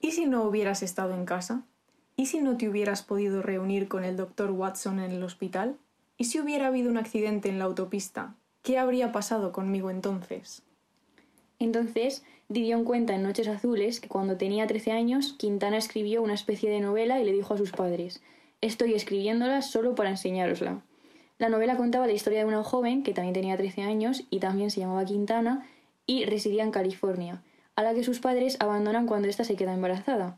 ¿Y 0.00 0.12
si 0.12 0.26
no 0.26 0.44
hubieras 0.44 0.82
estado 0.82 1.14
en 1.14 1.26
casa? 1.26 1.64
¿Y 2.16 2.26
si 2.26 2.40
no 2.40 2.56
te 2.56 2.68
hubieras 2.68 3.02
podido 3.02 3.42
reunir 3.42 3.88
con 3.88 4.04
el 4.04 4.16
doctor 4.16 4.50
Watson 4.50 5.00
en 5.00 5.10
el 5.10 5.22
hospital? 5.22 5.76
¿Y 6.16 6.24
si 6.24 6.40
hubiera 6.40 6.68
habido 6.68 6.90
un 6.90 6.96
accidente 6.96 7.48
en 7.48 7.58
la 7.58 7.64
autopista? 7.64 8.34
¿Qué 8.62 8.78
habría 8.78 9.12
pasado 9.12 9.52
conmigo 9.52 9.90
entonces? 9.90 10.62
Entonces, 11.58 12.24
Didion 12.48 12.84
cuenta 12.84 13.14
en 13.14 13.22
Noches 13.22 13.48
Azules 13.48 14.00
que 14.00 14.08
cuando 14.08 14.36
tenía 14.36 14.66
13 14.66 14.92
años, 14.92 15.34
Quintana 15.34 15.76
escribió 15.76 16.22
una 16.22 16.34
especie 16.34 16.70
de 16.70 16.80
novela 16.80 17.20
y 17.20 17.24
le 17.24 17.32
dijo 17.32 17.54
a 17.54 17.58
sus 17.58 17.72
padres, 17.72 18.22
estoy 18.60 18.94
escribiéndola 18.94 19.62
solo 19.62 19.94
para 19.94 20.10
enseñárosla. 20.10 20.82
La 21.38 21.48
novela 21.48 21.76
contaba 21.76 22.06
la 22.06 22.12
historia 22.12 22.40
de 22.40 22.44
una 22.44 22.62
joven 22.62 23.02
que 23.02 23.12
también 23.12 23.34
tenía 23.34 23.56
13 23.56 23.82
años 23.82 24.24
y 24.30 24.38
también 24.38 24.70
se 24.70 24.80
llamaba 24.80 25.04
Quintana 25.04 25.66
y 26.06 26.24
residía 26.24 26.62
en 26.62 26.70
California, 26.70 27.42
a 27.76 27.82
la 27.82 27.94
que 27.94 28.04
sus 28.04 28.20
padres 28.20 28.56
abandonan 28.60 29.06
cuando 29.06 29.28
ésta 29.28 29.44
se 29.44 29.56
queda 29.56 29.74
embarazada. 29.74 30.36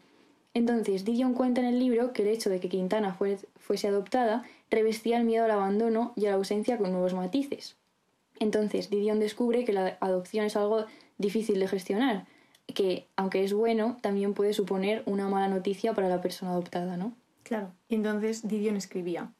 Entonces, 0.55 1.05
Didion 1.05 1.35
cuenta 1.35 1.61
en 1.61 1.67
el 1.67 1.79
libro 1.79 2.15
que 2.15 2.23
el 2.23 2.29
hecho 2.29 2.49
de 2.49 2.61
que 2.61 2.71
Quintana 2.71 3.12
fue- 3.12 3.38
fuese 3.57 3.88
adoptada 3.88 4.45
revestía 4.71 5.19
el 5.19 5.25
miedo 5.25 5.45
al 5.45 5.50
abandono 5.50 6.15
y 6.17 6.26
a 6.26 6.31
la 6.31 6.37
ausencia 6.37 6.79
con 6.79 6.93
nuevos 6.93 7.12
matices. 7.12 7.76
Entonces, 8.41 8.88
Didion 8.88 9.19
descubre 9.21 9.65
que 9.67 9.75
la 9.75 9.99
adopción 10.00 10.47
es 10.47 10.57
algo 10.57 10.87
difícil 11.19 11.61
de 11.61 11.69
gestionar, 11.69 12.26
que 12.75 13.07
aunque 13.17 13.45
es 13.45 13.53
bueno, 13.53 13.99
también 14.00 14.33
puede 14.33 14.55
suponer 14.55 15.03
una 15.05 15.29
mala 15.29 15.49
noticia 15.49 15.93
para 15.93 16.09
la 16.09 16.23
persona 16.23 16.53
adoptada, 16.53 16.97
¿no? 16.97 17.12
Claro. 17.43 17.73
Y 17.88 17.95
entonces 17.97 18.49
Didion 18.49 18.76
escribía, 18.76 19.31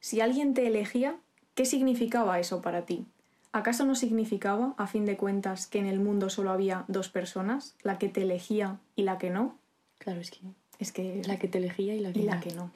si 0.00 0.20
alguien 0.20 0.54
te 0.54 0.66
elegía, 0.66 1.16
¿qué 1.54 1.64
significaba 1.64 2.38
eso 2.38 2.62
para 2.62 2.86
ti? 2.86 3.06
¿Acaso 3.52 3.84
no 3.84 3.94
significaba, 3.94 4.74
a 4.76 4.86
fin 4.86 5.06
de 5.06 5.16
cuentas, 5.16 5.66
que 5.66 5.78
en 5.78 5.86
el 5.86 6.00
mundo 6.00 6.30
solo 6.30 6.50
había 6.50 6.84
dos 6.88 7.08
personas, 7.08 7.74
la 7.82 7.98
que 7.98 8.08
te 8.08 8.22
elegía 8.22 8.78
y 8.94 9.02
la 9.02 9.18
que 9.18 9.30
no? 9.30 9.56
Claro, 9.98 10.20
es 10.20 10.30
que 10.30 10.38
Es 10.78 10.92
que 10.92 11.22
la 11.26 11.38
que 11.38 11.48
te 11.48 11.58
elegía 11.58 11.94
y 11.94 12.00
la 12.00 12.12
que 12.12 12.20
y 12.20 12.22
la 12.24 12.40
que 12.40 12.54
no. 12.54 12.70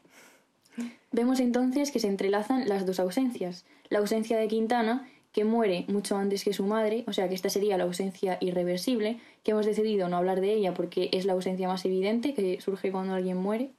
Vemos 1.13 1.41
entonces 1.41 1.91
que 1.91 2.01
se 2.01 2.09
entrelazan 2.09 2.69
las 2.69 2.87
dos 2.87 2.99
ausencias. 2.99 3.65
La 3.91 3.99
ausencia 3.99 4.39
de 4.39 4.49
Quintana, 4.49 5.07
que 5.33 5.45
muere 5.45 5.85
mucho 5.89 6.17
antes 6.17 6.43
que 6.45 6.53
su 6.53 6.65
madre, 6.65 7.05
o 7.07 7.13
sea 7.13 7.29
que 7.29 7.35
esta 7.35 7.51
sería 7.51 7.77
la 7.77 7.85
ausencia 7.85 8.39
irreversible, 8.41 9.19
que 9.43 9.51
hemos 9.51 9.67
decidido 9.67 10.09
no 10.09 10.17
hablar 10.17 10.41
de 10.41 10.53
ella 10.55 10.73
porque 10.75 11.11
es 11.13 11.27
la 11.27 11.35
ausencia 11.35 11.69
más 11.69 11.85
evidente 11.85 12.35
que 12.35 12.61
surge 12.61 12.91
cuando 12.91 13.15
alguien 13.15 13.37
muere, 13.37 13.71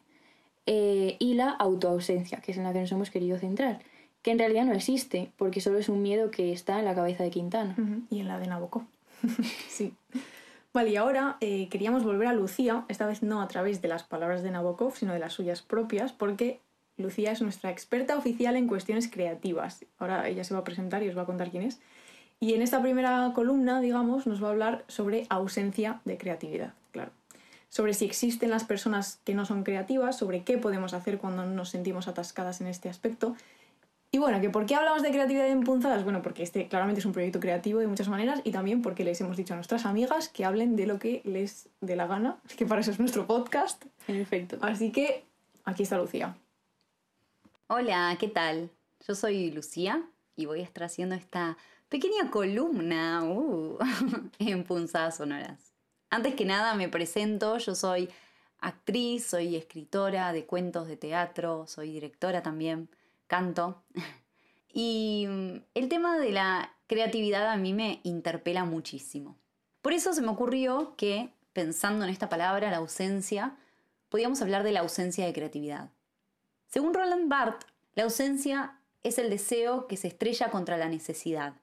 eh, 0.65 1.17
y 1.19 1.33
la 1.33 1.49
autoausencia, 1.49 2.39
que 2.39 2.51
es 2.51 2.57
en 2.57 2.63
la 2.63 2.73
que 2.73 2.79
nos 2.79 2.91
hemos 2.91 3.09
querido 3.09 3.37
centrar, 3.37 3.79
que 4.21 4.31
en 4.31 4.39
realidad 4.39 4.65
no 4.65 4.73
existe, 4.73 5.31
porque 5.37 5.61
solo 5.61 5.77
es 5.77 5.89
un 5.89 6.01
miedo 6.01 6.31
que 6.31 6.53
está 6.53 6.79
en 6.79 6.85
la 6.85 6.95
cabeza 6.95 7.23
de 7.23 7.29
Quintana. 7.29 7.75
Y 8.09 8.19
en 8.19 8.27
la 8.27 8.39
de 8.39 8.47
Nabokov. 8.47 8.83
sí. 9.69 9.93
Vale, 10.73 10.89
y 10.89 10.95
ahora 10.95 11.37
eh, 11.39 11.67
queríamos 11.69 12.03
volver 12.03 12.27
a 12.27 12.33
Lucía, 12.33 12.85
esta 12.87 13.05
vez 13.05 13.21
no 13.21 13.41
a 13.41 13.47
través 13.47 13.81
de 13.81 13.87
las 13.87 14.03
palabras 14.03 14.41
de 14.41 14.51
Nabokov, 14.51 14.95
sino 14.95 15.13
de 15.13 15.19
las 15.19 15.33
suyas 15.33 15.61
propias, 15.61 16.13
porque 16.13 16.61
Lucía 16.97 17.31
es 17.31 17.41
nuestra 17.41 17.69
experta 17.69 18.17
oficial 18.17 18.55
en 18.55 18.67
cuestiones 18.67 19.09
creativas. 19.09 19.85
Ahora 19.99 20.27
ella 20.27 20.43
se 20.43 20.53
va 20.53 20.61
a 20.61 20.63
presentar 20.63 21.03
y 21.03 21.09
os 21.09 21.17
va 21.17 21.23
a 21.23 21.25
contar 21.25 21.51
quién 21.51 21.63
es. 21.63 21.79
Y 22.39 22.53
en 22.53 22.61
esta 22.61 22.81
primera 22.81 23.31
columna, 23.35 23.81
digamos, 23.81 24.25
nos 24.25 24.43
va 24.43 24.47
a 24.47 24.51
hablar 24.51 24.83
sobre 24.87 25.25
ausencia 25.29 26.01
de 26.05 26.17
creatividad, 26.17 26.73
claro. 26.91 27.11
Sobre 27.73 27.95
si 27.95 28.05
existen 28.05 28.51
las 28.51 28.65
personas 28.65 29.19
que 29.23 29.33
no 29.33 29.45
son 29.45 29.63
creativas, 29.63 30.15
sobre 30.15 30.43
qué 30.43 30.59
podemos 30.59 30.93
hacer 30.93 31.17
cuando 31.17 31.43
nos 31.47 31.69
sentimos 31.69 32.07
atascadas 32.07 32.61
en 32.61 32.67
este 32.67 32.87
aspecto 32.87 33.35
y 34.15 34.19
bueno, 34.19 34.39
que 34.39 34.51
¿por 34.51 34.67
qué 34.67 34.75
hablamos 34.75 35.01
de 35.01 35.09
creatividad 35.09 35.47
en 35.47 35.63
punzadas? 35.63 36.03
Bueno, 36.03 36.21
porque 36.21 36.43
este 36.43 36.67
claramente 36.67 36.99
es 36.99 37.05
un 37.07 37.13
proyecto 37.13 37.39
creativo 37.39 37.79
de 37.79 37.87
muchas 37.87 38.09
maneras 38.09 38.41
y 38.43 38.51
también 38.51 38.83
porque 38.83 39.03
les 39.03 39.19
hemos 39.21 39.37
dicho 39.37 39.55
a 39.55 39.57
nuestras 39.57 39.87
amigas 39.87 40.29
que 40.29 40.45
hablen 40.45 40.75
de 40.75 40.85
lo 40.85 40.99
que 40.99 41.23
les 41.25 41.67
dé 41.81 41.95
la 41.95 42.05
gana, 42.05 42.37
que 42.55 42.67
para 42.67 42.81
eso 42.81 42.91
es 42.91 42.99
nuestro 42.99 43.25
podcast. 43.25 43.83
En 44.07 44.17
efecto. 44.17 44.59
Así 44.61 44.91
que 44.91 45.25
aquí 45.63 45.81
está 45.81 45.97
Lucía. 45.97 46.37
Hola, 47.65 48.15
¿qué 48.19 48.27
tal? 48.27 48.69
Yo 49.07 49.15
soy 49.15 49.49
Lucía 49.49 50.03
y 50.35 50.45
voy 50.45 50.59
a 50.59 50.63
estar 50.63 50.83
haciendo 50.83 51.15
esta 51.15 51.57
pequeña 51.89 52.29
columna 52.29 53.23
uh, 53.23 53.79
en 54.37 54.63
Punzadas 54.63 55.17
Sonoras. 55.17 55.72
Antes 56.13 56.35
que 56.35 56.45
nada 56.45 56.75
me 56.75 56.89
presento, 56.89 57.57
yo 57.57 57.73
soy 57.73 58.07
actriz, 58.59 59.25
soy 59.25 59.55
escritora 59.55 60.31
de 60.31 60.45
cuentos 60.45 60.87
de 60.87 60.95
teatro, 60.95 61.65
soy 61.65 61.91
directora 61.91 62.43
también, 62.43 62.87
canto. 63.25 63.81
Y 64.75 65.25
mm, 65.27 65.55
el 65.73 65.89
tema 65.89 66.19
de 66.19 66.31
la 66.31 66.71
creatividad 66.85 67.49
a 67.49 67.57
mí 67.57 67.73
me 67.73 67.99
interpela 68.03 68.63
muchísimo. 68.63 69.39
Por 69.81 69.93
eso 69.93 70.13
se 70.13 70.21
me 70.21 70.29
ocurrió 70.29 70.95
que, 70.97 71.31
pensando 71.51 72.05
en 72.05 72.11
esta 72.11 72.29
palabra, 72.29 72.69
la 72.69 72.77
ausencia, 72.77 73.55
podíamos 74.09 74.39
hablar 74.43 74.61
de 74.63 74.71
la 74.71 74.81
ausencia 74.81 75.25
de 75.25 75.33
creatividad. 75.33 75.89
Según 76.67 76.93
Roland 76.93 77.27
Barthes, 77.27 77.67
la 77.95 78.03
ausencia 78.03 78.79
es 79.01 79.17
el 79.17 79.31
deseo 79.31 79.87
que 79.87 79.97
se 79.97 80.09
estrella 80.09 80.51
contra 80.51 80.77
la 80.77 80.89
necesidad. 80.89 81.55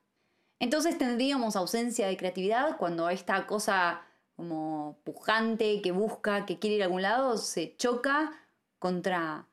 Entonces 0.58 0.98
tendríamos 0.98 1.54
ausencia 1.54 2.08
de 2.08 2.16
creatividad 2.16 2.78
cuando 2.78 3.10
esta 3.10 3.46
cosa 3.46 4.02
como 4.40 4.96
pujante 5.04 5.82
que 5.82 5.92
busca, 5.92 6.46
que 6.46 6.58
quiere 6.58 6.76
ir 6.76 6.82
a 6.82 6.86
algún 6.86 7.02
lado, 7.02 7.36
se 7.36 7.76
choca 7.76 8.32
contra 8.78 9.46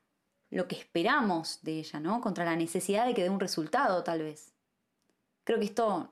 lo 0.50 0.70
que 0.70 0.78
esperamos 0.78 1.60
de 1.62 1.80
ella, 1.80 2.00
¿no? 2.00 2.22
Contra 2.22 2.46
la 2.46 2.56
necesidad 2.56 3.06
de 3.06 3.14
que 3.14 3.24
dé 3.24 3.30
un 3.30 3.42
resultado, 3.42 4.02
tal 4.06 4.20
vez. 4.20 4.54
Creo 5.44 5.60
que 5.60 5.66
esto, 5.66 6.10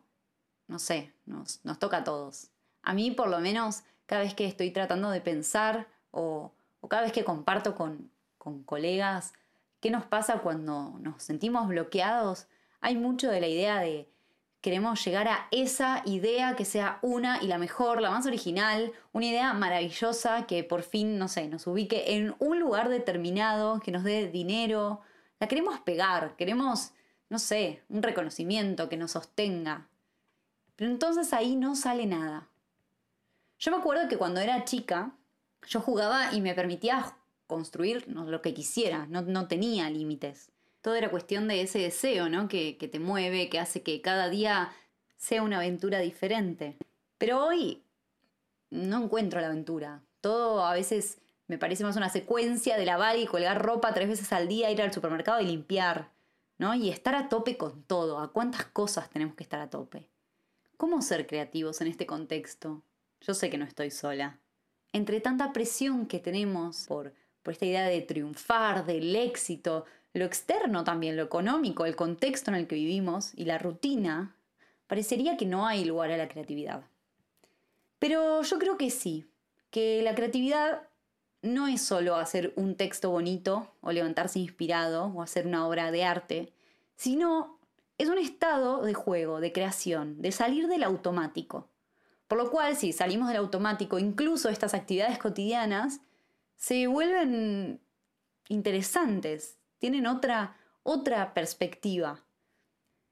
no 0.68 0.78
sé, 0.78 1.14
nos, 1.26 1.64
nos 1.64 1.80
toca 1.80 2.00
a 2.00 2.04
todos. 2.04 2.50
A 2.82 2.94
mí, 2.94 3.12
por 3.12 3.30
lo 3.30 3.40
menos, 3.40 3.84
cada 4.08 4.24
vez 4.24 4.34
que 4.34 4.46
estoy 4.46 4.72
tratando 4.72 5.10
de 5.10 5.22
pensar 5.22 5.88
o, 6.12 6.52
o 6.82 6.90
cada 6.90 7.04
vez 7.04 7.14
que 7.14 7.24
comparto 7.24 7.76
con, 7.76 8.12
con 8.38 8.62
colegas 8.64 9.32
qué 9.80 9.90
nos 9.90 10.06
pasa 10.06 10.40
cuando 10.40 10.98
nos 11.00 11.24
sentimos 11.24 11.70
bloqueados, 11.70 12.48
hay 12.82 12.98
mucho 12.98 13.32
de 13.32 13.40
la 13.40 13.48
idea 13.48 13.80
de 13.80 14.12
queremos 14.66 15.06
llegar 15.06 15.28
a 15.28 15.48
esa 15.52 16.02
idea 16.06 16.56
que 16.56 16.66
sea 16.66 16.98
una 17.04 17.40
y 17.44 17.46
la 17.46 17.60
mejor, 17.60 18.02
la 18.02 18.10
más 18.10 18.26
original, 18.26 18.94
una 19.14 19.28
idea 19.28 19.54
maravillosa 19.54 20.48
que 20.48 20.64
por 20.64 20.82
fin, 20.82 21.20
no 21.20 21.28
sé, 21.28 21.48
nos 21.48 21.68
ubique 21.68 22.16
en 22.16 22.34
un 22.40 22.60
lugar 22.60 22.90
determinado, 22.90 23.80
que 23.80 23.92
nos 23.92 24.04
dé 24.04 24.28
dinero. 24.32 25.02
La 25.40 25.48
queremos 25.48 25.80
pegar, 25.82 26.36
queremos, 26.36 26.94
no 27.30 27.38
sé, 27.38 27.84
un 27.90 28.02
reconocimiento 28.02 28.90
que 28.90 28.98
nos 28.98 29.12
sostenga. 29.12 29.88
Pero 30.76 30.90
entonces 30.90 31.32
ahí 31.32 31.56
no 31.56 31.76
sale 31.76 32.08
nada. 32.08 32.48
Yo 33.60 33.70
me 33.70 33.78
acuerdo 33.78 34.10
que 34.10 34.18
cuando 34.18 34.40
era 34.40 34.66
chica, 34.66 35.12
yo 35.68 35.80
jugaba 35.80 36.34
y 36.34 36.42
me 36.42 36.56
permitía 36.56 37.16
construir 37.46 38.08
lo 38.08 38.42
que 38.42 38.56
quisiera, 38.56 39.06
no, 39.12 39.22
no 39.22 39.48
tenía 39.48 39.92
límites 39.92 40.55
todo 40.86 40.94
era 40.94 41.10
cuestión 41.10 41.48
de 41.48 41.64
ese 41.64 41.80
deseo, 41.80 42.30
¿no? 42.30 42.48
Que, 42.48 42.78
que, 42.78 42.88
te 42.88 43.00
mueve, 43.00 43.50
que 43.50 43.58
hace 43.58 43.82
que 43.82 44.02
cada 44.02 44.30
día 44.30 44.72
sea 45.18 45.42
una 45.42 45.58
aventura 45.58 45.98
diferente. 45.98 46.78
Pero 47.18 47.44
hoy 47.44 47.82
no 48.70 49.04
encuentro 49.04 49.42
la 49.42 49.48
aventura. 49.48 50.04
Todo 50.22 50.64
a 50.64 50.76
veces 50.76 51.18
me 51.48 51.58
parece 51.58 51.84
más 51.84 51.96
una 51.96 52.10
secuencia 52.10 52.78
de 52.78 52.86
lavar 52.86 53.18
y 53.18 53.26
colgar 53.26 53.66
ropa 53.66 53.96
tres 53.96 54.10
veces 54.10 54.32
al 54.32 54.48
día, 54.48 54.70
ir 54.70 54.80
al 54.80 54.94
supermercado 54.94 55.42
y 55.42 55.48
limpiar, 55.48 56.12
¿no? 56.60 56.76
Y 56.76 56.92
estar 56.92 57.16
a 57.16 57.30
tope 57.30 57.58
con 57.58 57.82
todo. 57.82 58.20
¿A 58.20 58.32
cuántas 58.32 58.66
cosas 58.66 59.10
tenemos 59.10 59.34
que 59.34 59.42
estar 59.42 59.62
a 59.62 59.72
tope? 59.72 60.08
¿Cómo 60.78 61.02
ser 61.02 61.26
creativos 61.26 61.82
en 61.82 61.88
este 61.88 62.06
contexto? 62.06 62.84
Yo 63.22 63.34
sé 63.34 63.50
que 63.50 63.58
no 63.58 63.66
estoy 63.66 63.90
sola. 63.90 64.38
Entre 64.94 65.20
tanta 65.20 65.52
presión 65.52 66.06
que 66.06 66.20
tenemos 66.20 66.86
por, 66.86 67.12
por 67.42 67.54
esta 67.54 67.66
idea 67.66 67.88
de 67.88 68.02
triunfar, 68.02 68.86
del 68.86 69.16
éxito, 69.16 69.86
lo 70.20 70.26
externo 70.26 70.84
también, 70.84 71.18
lo 71.18 71.24
económico, 71.24 71.86
el 71.86 71.96
contexto 71.96 72.50
en 72.50 72.56
el 72.56 72.68
que 72.68 72.76
vivimos 72.76 73.34
y 73.36 73.46
la 73.46 73.58
rutina, 73.58 74.36
parecería 74.88 75.36
que 75.36 75.46
no 75.46 75.68
hay 75.68 75.84
lugar 75.84 76.12
a 76.12 76.18
la 76.18 76.30
creatividad. 76.30 76.84
Pero 78.00 78.42
yo 78.42 78.58
creo 78.58 78.78
que 78.78 78.90
sí, 78.92 79.26
que 79.72 80.02
la 80.04 80.16
creatividad 80.16 80.84
no 81.42 81.68
es 81.68 81.82
solo 81.82 82.16
hacer 82.16 82.54
un 82.56 82.76
texto 82.76 83.10
bonito 83.10 83.72
o 83.82 83.92
levantarse 83.92 84.40
inspirado 84.40 85.08
o 85.08 85.22
hacer 85.22 85.48
una 85.48 85.68
obra 85.68 85.92
de 85.92 86.04
arte, 86.04 86.54
sino 86.96 87.60
es 87.98 88.08
un 88.10 88.18
estado 88.18 88.84
de 88.84 88.94
juego, 88.94 89.42
de 89.42 89.52
creación, 89.52 90.22
de 90.22 90.32
salir 90.32 90.68
del 90.68 90.84
automático. 90.84 91.68
Por 92.28 92.38
lo 92.38 92.50
cual, 92.50 92.76
si 92.76 92.94
salimos 92.94 93.28
del 93.28 93.38
automático, 93.38 94.00
incluso 94.00 94.50
estas 94.50 94.74
actividades 94.74 95.20
cotidianas 95.20 96.00
se 96.56 96.88
vuelven 96.88 97.82
interesantes, 98.48 99.58
tienen 99.86 100.08
otra, 100.08 100.56
otra 100.82 101.36
perspectiva. 101.36 102.24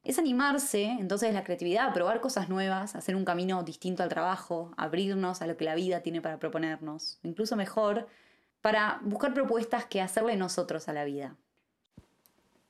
Es 0.04 0.18
animarse, 0.18 0.86
entonces, 0.86 1.32
la 1.32 1.44
creatividad, 1.44 1.88
a 1.88 1.94
probar 1.94 2.20
cosas 2.20 2.50
nuevas, 2.50 2.96
hacer 2.96 3.16
un 3.16 3.26
camino 3.26 3.62
distinto 3.62 4.02
al 4.02 4.10
trabajo, 4.10 4.72
abrirnos 4.76 5.44
a 5.44 5.46
lo 5.46 5.56
que 5.56 5.66
la 5.66 5.76
vida 5.76 6.02
tiene 6.02 6.20
para 6.20 6.40
proponernos, 6.40 7.20
incluso 7.22 7.56
mejor, 7.56 8.08
para 8.62 9.00
buscar 9.04 9.36
propuestas 9.36 9.86
que 9.86 10.02
hacerle 10.02 10.36
nosotros 10.36 10.90
a 10.90 10.94
la 10.94 11.06
vida. 11.06 11.36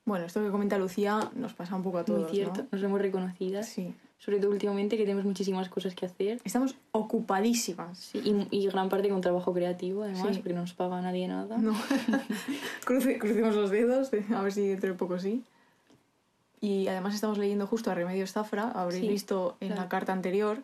Bueno, 0.04 0.26
esto 0.26 0.44
que 0.44 0.52
comenta 0.52 0.78
Lucía 0.78 1.32
nos 1.34 1.54
pasa 1.54 1.78
un 1.78 1.84
poco 1.84 2.00
a 2.00 2.04
todos. 2.04 2.24
Muy 2.24 2.30
cierto, 2.30 2.64
¿no? 2.64 2.68
nos 2.74 2.82
vemos 2.82 3.00
reconocidas. 3.00 3.70
Sí. 3.70 3.96
Sobre 4.24 4.40
todo 4.40 4.52
últimamente 4.52 4.96
que 4.96 5.04
tenemos 5.04 5.26
muchísimas 5.26 5.68
cosas 5.68 5.96
que 5.96 6.06
hacer. 6.06 6.40
Estamos 6.46 6.76
ocupadísimas. 6.94 7.98
Sí, 7.98 8.22
y, 8.24 8.58
y 8.58 8.68
gran 8.68 8.88
parte 8.88 9.10
con 9.10 9.20
trabajo 9.20 9.54
creativo, 9.54 10.04
además, 10.04 10.28
Sí. 10.30 10.38
porque 10.40 10.54
no 10.54 10.62
nos 10.62 10.74
paga 10.74 11.02
nadie 11.02 11.28
nada. 11.28 11.58
No. 11.58 11.74
Cruce- 12.86 13.18
crucemos 13.20 13.54
los 13.56 13.70
dedos, 13.70 14.12
a 14.34 14.42
ver 14.42 14.52
si 14.54 14.68
dentro 14.68 14.90
de 14.92 14.96
poco 14.98 15.20
sí. 15.20 15.44
Y 16.62 16.88
además 16.88 17.14
estamos 17.16 17.38
leyendo 17.38 17.68
justo 17.68 17.92
a 17.92 17.96
Remedios 17.96 18.32
Zafra, 18.32 18.70
habréis 18.72 19.02
Sí, 19.02 19.08
visto 19.10 19.58
en 19.60 19.70
la 19.70 19.76
claro. 19.76 19.90
carta 19.90 20.14
anterior, 20.14 20.60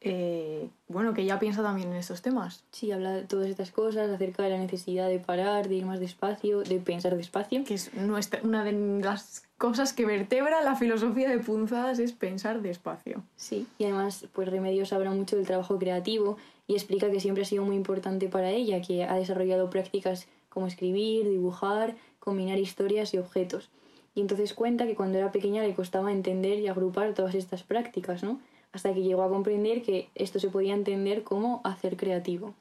eh, 0.00 0.68
bueno, 0.88 1.14
que 1.14 1.22
ella 1.22 1.38
piensa 1.38 1.62
también 1.62 1.90
en 1.90 1.96
estos 1.96 2.22
temas. 2.22 2.64
Sí, 2.70 2.92
habla 2.92 3.12
de 3.12 3.22
todas 3.22 3.48
estas 3.48 3.70
cosas, 3.72 4.10
acerca 4.10 4.42
de 4.42 4.50
la 4.50 4.58
necesidad 4.58 5.08
de 5.08 5.18
parar, 5.18 5.68
de 5.68 5.76
ir 5.76 5.86
más 5.86 6.00
despacio, 6.00 6.60
de 6.60 6.78
pensar 6.78 7.16
despacio. 7.16 7.64
Que 7.64 7.74
es 7.74 7.94
nuestra, 7.94 8.40
una 8.42 8.62
de 8.62 8.72
las 8.72 9.44
cosas 9.58 9.92
que 9.92 10.04
vertebra 10.04 10.62
la 10.62 10.76
filosofía 10.76 11.30
de 11.30 11.38
punzadas 11.38 11.98
es 11.98 12.12
pensar 12.12 12.60
despacio. 12.62 13.22
Sí, 13.36 13.66
y 13.78 13.84
además, 13.84 14.26
pues 14.32 14.48
Remedios 14.48 14.92
habla 14.92 15.10
mucho 15.10 15.36
del 15.36 15.46
trabajo 15.46 15.78
creativo 15.78 16.36
y 16.66 16.74
explica 16.74 17.10
que 17.10 17.20
siempre 17.20 17.42
ha 17.42 17.46
sido 17.46 17.64
muy 17.64 17.76
importante 17.76 18.28
para 18.28 18.50
ella, 18.50 18.82
que 18.82 19.04
ha 19.04 19.14
desarrollado 19.14 19.70
prácticas 19.70 20.28
como 20.50 20.66
escribir, 20.66 21.28
dibujar, 21.28 21.96
combinar 22.18 22.58
historias 22.58 23.14
y 23.14 23.18
objetos. 23.18 23.70
Y 24.14 24.20
entonces 24.20 24.54
cuenta 24.54 24.86
que 24.86 24.94
cuando 24.94 25.18
era 25.18 25.30
pequeña 25.30 25.62
le 25.62 25.74
costaba 25.74 26.10
entender 26.10 26.58
y 26.58 26.68
agrupar 26.68 27.12
todas 27.12 27.34
estas 27.34 27.62
prácticas, 27.62 28.22
¿no? 28.22 28.40
Hasta 28.76 28.92
que 28.92 29.02
llegó 29.02 29.22
a 29.22 29.30
comprender 29.30 29.82
que 29.82 30.10
esto 30.14 30.38
se 30.38 30.50
podía 30.50 30.74
entender 30.74 31.24
como 31.24 31.62
hacer 31.64 31.96
creativo. 31.96 32.54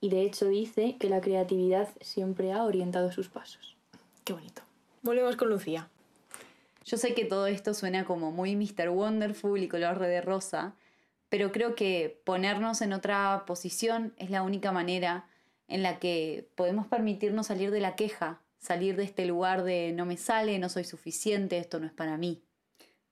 Y 0.00 0.08
de 0.08 0.22
hecho 0.22 0.48
dice 0.48 0.96
que 0.98 1.08
la 1.08 1.20
creatividad 1.20 1.88
siempre 2.00 2.52
ha 2.52 2.64
orientado 2.64 3.12
sus 3.12 3.28
pasos. 3.28 3.76
Qué 4.24 4.32
bonito. 4.32 4.62
Volvemos 5.02 5.36
con 5.36 5.48
Lucía. 5.48 5.88
Yo 6.84 6.96
sé 6.96 7.14
que 7.14 7.24
todo 7.24 7.46
esto 7.46 7.74
suena 7.74 8.04
como 8.04 8.32
muy 8.32 8.56
Mr. 8.56 8.88
Wonderful 8.88 9.62
y 9.62 9.68
color 9.68 10.00
de 10.00 10.20
rosa, 10.20 10.74
pero 11.28 11.52
creo 11.52 11.76
que 11.76 12.20
ponernos 12.24 12.82
en 12.82 12.92
otra 12.92 13.44
posición 13.46 14.12
es 14.16 14.30
la 14.30 14.42
única 14.42 14.72
manera 14.72 15.26
en 15.68 15.84
la 15.84 16.00
que 16.00 16.48
podemos 16.56 16.88
permitirnos 16.88 17.46
salir 17.46 17.70
de 17.70 17.78
la 17.78 17.94
queja, 17.94 18.40
salir 18.58 18.96
de 18.96 19.04
este 19.04 19.26
lugar 19.26 19.62
de 19.62 19.92
no 19.92 20.06
me 20.06 20.16
sale, 20.16 20.58
no 20.58 20.68
soy 20.68 20.82
suficiente, 20.82 21.56
esto 21.58 21.78
no 21.78 21.86
es 21.86 21.92
para 21.92 22.16
mí. 22.16 22.42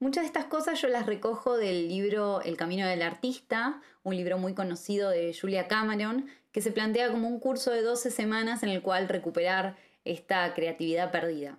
Muchas 0.00 0.22
de 0.22 0.28
estas 0.28 0.44
cosas 0.44 0.80
yo 0.80 0.88
las 0.88 1.06
recojo 1.06 1.56
del 1.56 1.88
libro 1.88 2.40
El 2.42 2.56
Camino 2.56 2.86
del 2.86 3.02
Artista, 3.02 3.82
un 4.04 4.14
libro 4.14 4.38
muy 4.38 4.54
conocido 4.54 5.10
de 5.10 5.36
Julia 5.38 5.66
Cameron, 5.66 6.28
que 6.52 6.60
se 6.60 6.70
plantea 6.70 7.10
como 7.10 7.26
un 7.26 7.40
curso 7.40 7.72
de 7.72 7.82
12 7.82 8.12
semanas 8.12 8.62
en 8.62 8.68
el 8.68 8.80
cual 8.80 9.08
recuperar 9.08 9.76
esta 10.04 10.54
creatividad 10.54 11.10
perdida. 11.10 11.58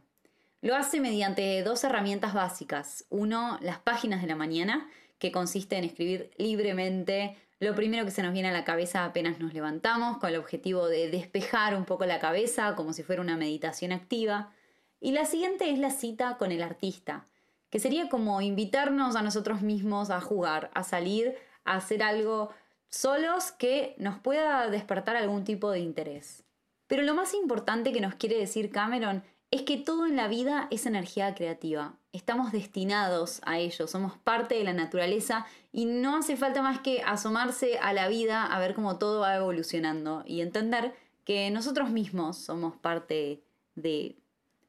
Lo 0.61 0.75
hace 0.75 1.01
mediante 1.01 1.61
dos 1.63 1.83
herramientas 1.83 2.33
básicas. 2.33 3.05
Uno, 3.09 3.59
las 3.61 3.79
páginas 3.79 4.21
de 4.21 4.27
la 4.27 4.35
mañana, 4.35 4.89
que 5.17 5.33
consiste 5.33 5.75
en 5.75 5.83
escribir 5.83 6.31
libremente 6.37 7.35
lo 7.59 7.75
primero 7.75 8.05
que 8.05 8.11
se 8.11 8.23
nos 8.23 8.31
viene 8.31 8.47
a 8.47 8.53
la 8.53 8.63
cabeza 8.63 9.03
apenas 9.03 9.39
nos 9.39 9.53
levantamos, 9.53 10.17
con 10.19 10.29
el 10.29 10.37
objetivo 10.37 10.87
de 10.87 11.09
despejar 11.09 11.75
un 11.75 11.83
poco 11.83 12.05
la 12.05 12.19
cabeza, 12.19 12.73
como 12.75 12.93
si 12.93 13.03
fuera 13.03 13.21
una 13.21 13.35
meditación 13.35 13.91
activa. 13.91 14.53
Y 15.01 15.11
la 15.11 15.25
siguiente 15.25 15.69
es 15.69 15.77
la 15.77 15.91
cita 15.91 16.37
con 16.37 16.53
el 16.53 16.63
artista, 16.63 17.27
que 17.69 17.79
sería 17.79 18.09
como 18.09 18.41
invitarnos 18.41 19.15
a 19.15 19.21
nosotros 19.21 19.61
mismos 19.61 20.09
a 20.09 20.21
jugar, 20.21 20.71
a 20.73 20.83
salir, 20.83 21.35
a 21.65 21.75
hacer 21.75 22.03
algo 22.03 22.49
solos 22.89 23.51
que 23.51 23.95
nos 23.97 24.19
pueda 24.19 24.69
despertar 24.69 25.15
algún 25.15 25.43
tipo 25.43 25.71
de 25.71 25.79
interés. 25.79 26.43
Pero 26.87 27.03
lo 27.03 27.13
más 27.13 27.33
importante 27.33 27.93
que 27.93 28.01
nos 28.01 28.15
quiere 28.15 28.37
decir 28.37 28.71
Cameron 28.71 29.23
es 29.51 29.61
que 29.63 29.77
todo 29.77 30.05
en 30.05 30.15
la 30.15 30.27
vida 30.27 30.67
es 30.71 30.85
energía 30.85 31.33
creativa. 31.35 31.93
Estamos 32.11 32.51
destinados 32.51 33.41
a 33.45 33.59
ello, 33.59 33.87
somos 33.87 34.17
parte 34.17 34.55
de 34.55 34.63
la 34.63 34.73
naturaleza 34.73 35.45
y 35.71 35.85
no 35.85 36.17
hace 36.17 36.35
falta 36.35 36.63
más 36.63 36.79
que 36.79 37.01
asomarse 37.03 37.77
a 37.79 37.93
la 37.93 38.07
vida 38.07 38.45
a 38.45 38.59
ver 38.59 38.73
cómo 38.73 38.97
todo 38.97 39.21
va 39.21 39.35
evolucionando 39.35 40.23
y 40.25 40.41
entender 40.41 40.95
que 41.25 41.51
nosotros 41.51 41.91
mismos 41.91 42.37
somos 42.37 42.75
parte 42.75 43.43
de 43.75 44.17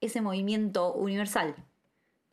ese 0.03 0.21
movimiento 0.21 0.93
universal 0.93 1.55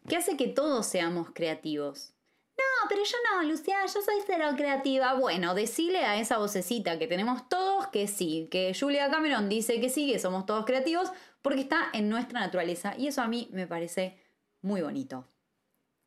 que 0.07 0.15
hace 0.15 0.37
que 0.37 0.47
todos 0.47 0.85
seamos 0.85 1.29
creativos. 1.33 2.13
No, 2.57 2.89
pero 2.89 3.03
yo 3.03 3.17
no, 3.29 3.43
Lucía, 3.43 3.77
yo 3.85 4.01
soy 4.01 4.15
cero 4.25 4.47
creativa. 4.55 5.13
Bueno, 5.13 5.53
decile 5.53 5.99
a 5.99 6.19
esa 6.19 6.39
vocecita 6.39 6.97
que 6.97 7.07
tenemos 7.07 7.47
todos 7.49 7.87
que 7.87 8.07
sí, 8.07 8.47
que 8.49 8.75
Julia 8.77 9.11
Cameron 9.11 9.47
dice 9.47 9.79
que 9.79 9.89
sí, 9.89 10.11
que 10.11 10.19
somos 10.19 10.45
todos 10.45 10.65
creativos, 10.65 11.11
porque 11.43 11.61
está 11.61 11.89
en 11.93 12.09
nuestra 12.09 12.39
naturaleza 12.39 12.95
y 12.97 13.07
eso 13.07 13.21
a 13.21 13.27
mí 13.27 13.49
me 13.51 13.67
parece 13.67 14.19
muy 14.61 14.81
bonito. 14.81 15.27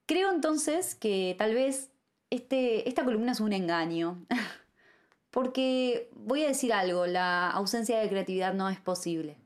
Creo 0.06 0.32
entonces 0.32 0.96
que 0.96 1.36
tal 1.38 1.54
vez 1.54 1.92
este, 2.30 2.88
esta 2.88 3.04
columna 3.04 3.32
es 3.32 3.40
un 3.40 3.52
engaño, 3.52 4.26
porque 5.30 6.10
voy 6.14 6.42
a 6.42 6.48
decir 6.48 6.72
algo, 6.72 7.06
la 7.06 7.48
ausencia 7.50 8.00
de 8.00 8.08
creatividad 8.08 8.54
no 8.54 8.68
es 8.68 8.80
posible. 8.80 9.36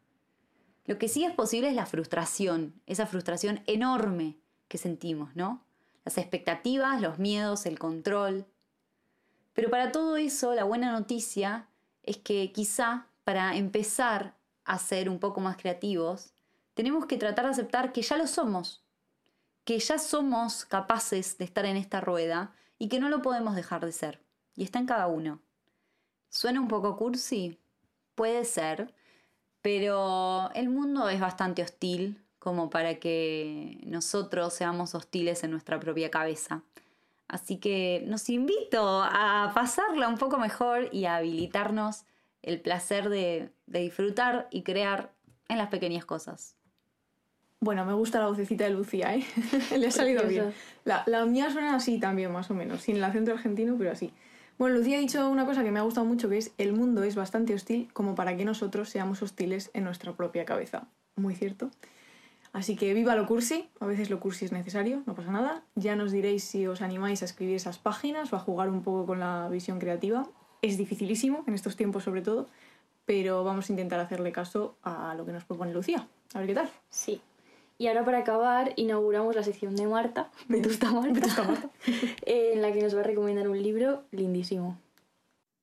Lo 0.87 0.99
que 0.99 1.09
sí 1.09 1.25
es 1.25 1.33
posible 1.33 1.69
es 1.69 1.75
la 1.75 1.87
frustración, 1.87 2.81
esa 2.87 3.07
frustración 3.07 3.63
enorme 3.67 4.39
que 4.69 4.79
sentimos, 4.79 5.35
¿no? 5.37 5.65
Las 6.05 6.19
expectativas, 6.19 7.01
los 7.01 7.19
miedos, 7.19 7.67
el 7.67 7.79
control. 7.79 8.47
Pero 9.53 9.71
para 9.71 9.93
todo 9.93 10.17
eso, 10.17 10.55
la 10.55 10.65
buena 10.65 10.93
noticia 10.93 11.69
es 12.03 12.19
que 12.19 12.53
quizá 12.53 13.07
para 13.25 13.57
empezar 13.57 14.37
a 14.65 14.79
ser 14.79 15.09
un 15.09 15.19
poco 15.19 15.41
más 15.41 15.57
creativos, 15.57 16.33
tenemos 16.75 17.07
que 17.07 17.17
tratar 17.17 17.47
de 17.47 17.53
aceptar 17.53 17.93
que 17.93 18.03
ya 18.03 18.17
lo 18.17 18.27
somos, 18.27 18.85
que 19.65 19.79
ya 19.79 19.99
somos 19.99 20.65
capaces 20.65 21.39
de 21.39 21.45
estar 21.45 21.65
en 21.65 21.77
esta 21.77 22.01
rueda 22.01 22.53
y 22.79 22.89
que 22.89 23.01
no 23.01 23.09
lo 23.09 23.23
podemos 23.23 23.55
dejar 23.55 23.85
de 23.85 23.93
ser. 23.93 24.21
Y 24.57 24.65
está 24.65 24.79
en 24.79 24.87
cada 24.87 25.07
uno. 25.07 25.41
¿Suena 26.29 26.61
un 26.61 26.69
poco 26.69 26.97
cursi? 26.97 27.59
Puede 28.15 28.45
ser, 28.45 28.95
pero 29.63 30.51
el 30.55 30.69
mundo 30.69 31.09
es 31.09 31.21
bastante 31.21 31.63
hostil 31.63 32.24
como 32.45 32.69
para 32.69 32.97
que 32.97 33.79
nosotros 33.87 34.53
seamos 34.53 34.95
hostiles 34.95 35.43
en 35.45 35.51
nuestra 35.51 35.81
propia 35.81 36.11
cabeza. 36.11 36.61
Así 37.27 37.57
que 37.57 38.05
nos 38.07 38.29
invito 38.29 39.01
a 39.03 39.51
pasarla 39.55 40.09
un 40.09 40.19
poco 40.19 40.37
mejor 40.37 40.91
y 40.93 41.07
a 41.07 41.17
habilitarnos 41.17 42.05
el 42.43 42.61
placer 42.61 43.09
de, 43.09 43.49
disfrutar 43.67 44.47
y 44.51 44.63
crear 44.63 45.11
en 45.49 45.57
las 45.57 45.71
pequeñas 45.71 46.05
cosas. 46.05 46.55
Bueno, 47.61 47.87
me 47.87 47.95
gusta 47.95 48.19
la 48.19 48.27
vocecita 48.27 48.65
de 48.65 48.71
Lucía, 48.71 49.15
¿eh? 49.15 49.25
Le 49.79 49.87
ha 49.87 49.91
salido 49.91 50.27
bien. 50.29 50.53
La, 50.85 51.03
la, 51.07 51.25
mía 51.25 51.51
suena 51.51 51.75
así 51.75 51.99
también, 51.99 52.31
más 52.31 52.51
o 52.51 52.55
menos, 52.55 52.83
sin 52.83 52.97
el 52.97 53.05
acento 53.05 53.33
argentino, 53.33 53.75
pero 53.79 53.91
así. 53.91 54.13
Bueno, 54.59 54.77
Lucía 54.77 54.99
ha 54.99 55.01
dicho 55.01 55.31
una 55.31 55.47
cosa 55.47 55.65
que 55.65 55.71
me 55.71 55.79
ha 55.79 55.83
gustado 55.83 56.05
mucho, 56.05 56.29
que 56.29 56.37
es 56.37 56.53
el 56.59 56.75
mundo 56.75 57.05
es 57.05 57.15
bastante 57.15 57.55
hostil 57.55 57.89
como 57.95 58.15
para 58.15 58.37
que 58.37 58.45
nosotros 58.45 58.91
seamos 58.91 59.23
hostiles 59.23 59.71
en 59.73 59.85
nuestra 59.85 60.13
propia 60.13 60.45
cabeza. 60.45 60.87
Muy 61.17 61.35
cierto. 61.35 61.71
Así 62.55 62.77
que 62.77 62.95
viva 62.95 63.17
lo 63.17 63.27
cursi, 63.27 63.69
a 63.81 63.87
veces 63.87 64.11
lo 64.11 64.21
cursi 64.21 64.45
es 64.45 64.53
necesario, 64.53 65.03
no 65.07 65.17
pasa 65.17 65.33
nada. 65.33 65.65
Ya 65.75 65.97
nos 65.97 66.13
diréis 66.13 66.45
si 66.45 66.69
os 66.69 66.83
animáis 66.83 67.21
a 67.23 67.25
escribir 67.25 67.57
esas 67.57 67.79
páginas 67.79 68.33
o 68.33 68.37
a 68.37 68.39
jugar 68.39 68.71
un 68.71 68.83
poco 68.83 69.07
con 69.07 69.19
la 69.19 69.49
visión 69.51 69.81
creativa 69.81 70.29
es 70.63 70.79
dificilísimo, 70.79 71.43
en 71.49 71.55
estos 71.55 71.75
tiempos 71.75 72.05
sobre 72.05 72.23
todo, 72.23 72.49
pero 73.07 73.43
vamos 73.43 73.69
a 73.69 73.73
intentar 73.73 73.99
hacerle 73.99 74.31
caso 74.31 74.77
a 74.85 75.15
lo 75.17 75.27
que 75.27 75.33
nos 75.33 75.45
propone 75.45 75.75
Lucía. 75.75 76.07
A 76.33 76.39
ver 76.39 76.47
qué 76.47 76.55
tal. 76.55 76.71
Sí. 76.89 77.21
Y 77.77 77.89
ahora 77.89 78.05
para 78.05 78.19
acabar 78.19 78.73
inauguramos 78.77 79.35
la 79.35 79.43
sección 79.43 79.75
de 79.75 79.89
Marta, 79.89 80.31
Vetusta 80.49 80.93
Marta, 80.93 81.43
Marta. 81.43 81.71
en 82.25 82.63
la 82.63 82.73
que 82.73 82.83
nos 82.83 82.95
va 82.95 83.01
a 83.01 83.05
recomendar 83.05 83.49
un 83.49 83.61
libro 83.61 84.05
lindísimo. 84.13 84.79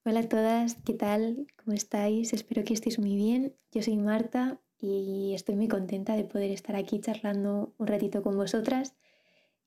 Hola 0.04 0.19
a 0.19 0.27
todas, 0.27 0.75
¿qué 0.86 0.93
tal? 0.93 1.47
¿Cómo 1.63 1.73
estáis? 1.73 2.34
Espero 2.34 2.65
que 2.65 2.73
estéis 2.73 2.99
muy 2.99 3.15
bien. 3.15 3.56
Yo 3.71 3.82
soy 3.82 3.95
Marta 3.95 4.60
y 4.82 5.34
estoy 5.34 5.56
muy 5.56 5.67
contenta 5.67 6.15
de 6.15 6.24
poder 6.24 6.52
estar 6.52 6.76
aquí 6.76 7.00
charlando 7.00 7.74
un 7.78 7.88
ratito 7.88 8.24
con 8.24 8.36
vosotras. 8.36 8.96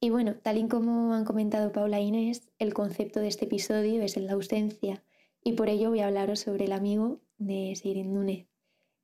Y 0.01 0.11
bueno, 0.11 0.35
tal 0.35 0.59
y 0.59 0.69
como 0.69 1.15
han 1.15 1.25
comentado 1.25 1.73
Paula 1.73 1.99
e 1.99 2.03
Inés, 2.03 2.49
el 2.59 2.75
concepto 2.75 3.21
de 3.21 3.29
este 3.29 3.47
episodio 3.47 4.03
es 4.03 4.17
la 4.17 4.33
ausencia 4.33 5.03
y 5.43 5.53
por 5.53 5.69
ello 5.69 5.91
voy 5.91 6.01
a 6.01 6.09
hablaros 6.09 6.41
sobre 6.41 6.65
el 6.65 6.73
amigo 6.73 7.21
de 7.39 7.75
Seirin 7.77 8.13
Núñez. 8.13 8.49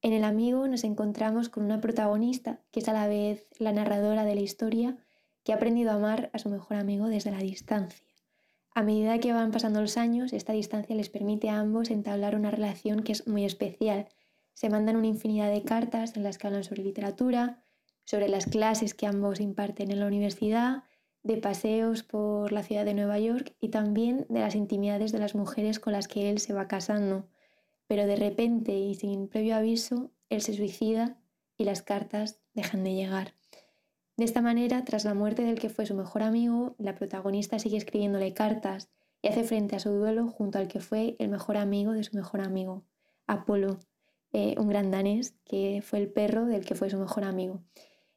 En 0.02 0.12
el 0.12 0.24
amigo 0.24 0.66
nos 0.66 0.84
encontramos 0.84 1.48
con 1.48 1.64
una 1.64 1.80
protagonista 1.80 2.60
que 2.70 2.80
es 2.80 2.88
a 2.88 2.92
la 2.92 3.06
vez 3.06 3.46
la 3.58 3.72
narradora 3.72 4.24
de 4.24 4.34
la 4.34 4.40
historia 4.40 4.98
que 5.44 5.52
ha 5.52 5.56
aprendido 5.56 5.90
a 5.90 5.94
amar 5.94 6.30
a 6.32 6.38
su 6.38 6.48
mejor 6.48 6.76
amigo 6.76 7.08
desde 7.08 7.30
la 7.30 7.38
distancia. 7.38 8.04
A 8.74 8.82
medida 8.82 9.18
que 9.18 9.32
van 9.32 9.50
pasando 9.50 9.80
los 9.80 9.96
años, 9.96 10.32
esta 10.32 10.52
distancia 10.52 10.96
les 10.96 11.10
permite 11.10 11.50
a 11.50 11.58
ambos 11.58 11.90
entablar 11.90 12.36
una 12.36 12.50
relación 12.50 13.02
que 13.02 13.12
es 13.12 13.26
muy 13.26 13.44
especial. 13.44 14.08
Se 14.60 14.68
mandan 14.68 14.96
una 14.96 15.06
infinidad 15.06 15.50
de 15.50 15.62
cartas 15.62 16.14
en 16.16 16.22
las 16.22 16.36
que 16.36 16.46
hablan 16.46 16.64
sobre 16.64 16.82
literatura, 16.82 17.62
sobre 18.04 18.28
las 18.28 18.44
clases 18.44 18.92
que 18.92 19.06
ambos 19.06 19.40
imparten 19.40 19.90
en 19.90 20.00
la 20.00 20.06
universidad, 20.06 20.84
de 21.22 21.38
paseos 21.38 22.02
por 22.02 22.52
la 22.52 22.62
ciudad 22.62 22.84
de 22.84 22.92
Nueva 22.92 23.18
York 23.18 23.56
y 23.58 23.70
también 23.70 24.26
de 24.28 24.40
las 24.40 24.54
intimidades 24.54 25.12
de 25.12 25.18
las 25.18 25.34
mujeres 25.34 25.80
con 25.80 25.94
las 25.94 26.08
que 26.08 26.28
él 26.28 26.40
se 26.40 26.52
va 26.52 26.68
casando. 26.68 27.26
Pero 27.86 28.06
de 28.06 28.16
repente 28.16 28.72
y 28.72 28.94
sin 28.96 29.28
previo 29.28 29.56
aviso, 29.56 30.10
él 30.28 30.42
se 30.42 30.52
suicida 30.52 31.16
y 31.56 31.64
las 31.64 31.80
cartas 31.80 32.38
dejan 32.52 32.84
de 32.84 32.92
llegar. 32.92 33.32
De 34.18 34.26
esta 34.26 34.42
manera, 34.42 34.84
tras 34.84 35.06
la 35.06 35.14
muerte 35.14 35.42
del 35.42 35.58
que 35.58 35.70
fue 35.70 35.86
su 35.86 35.94
mejor 35.94 36.22
amigo, 36.22 36.74
la 36.76 36.96
protagonista 36.96 37.58
sigue 37.58 37.78
escribiéndole 37.78 38.34
cartas 38.34 38.90
y 39.22 39.28
hace 39.28 39.42
frente 39.42 39.76
a 39.76 39.80
su 39.80 39.88
duelo 39.88 40.28
junto 40.28 40.58
al 40.58 40.68
que 40.68 40.80
fue 40.80 41.16
el 41.18 41.30
mejor 41.30 41.56
amigo 41.56 41.92
de 41.92 42.04
su 42.04 42.14
mejor 42.14 42.42
amigo, 42.42 42.84
Apolo, 43.26 43.78
eh, 44.32 44.54
un 44.58 44.68
gran 44.68 44.90
danés 44.90 45.34
que 45.44 45.82
fue 45.84 45.98
el 45.98 46.08
perro 46.08 46.46
del 46.46 46.64
que 46.64 46.74
fue 46.74 46.90
su 46.90 46.98
mejor 46.98 47.24
amigo. 47.24 47.62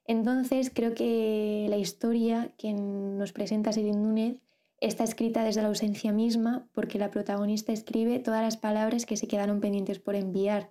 Entonces 0.05 0.71
creo 0.73 0.93
que 0.93 1.67
la 1.69 1.77
historia 1.77 2.53
que 2.57 2.73
nos 2.73 3.31
presenta 3.31 3.71
Sirin 3.71 4.03
Núñez 4.03 4.37
está 4.79 5.03
escrita 5.03 5.43
desde 5.43 5.61
la 5.61 5.69
ausencia 5.69 6.11
misma 6.11 6.67
porque 6.73 6.99
la 6.99 7.09
protagonista 7.09 7.71
escribe 7.71 8.19
todas 8.19 8.41
las 8.41 8.57
palabras 8.57 9.05
que 9.05 9.17
se 9.17 9.27
quedaron 9.27 9.61
pendientes 9.61 9.99
por 9.99 10.15
enviar 10.15 10.69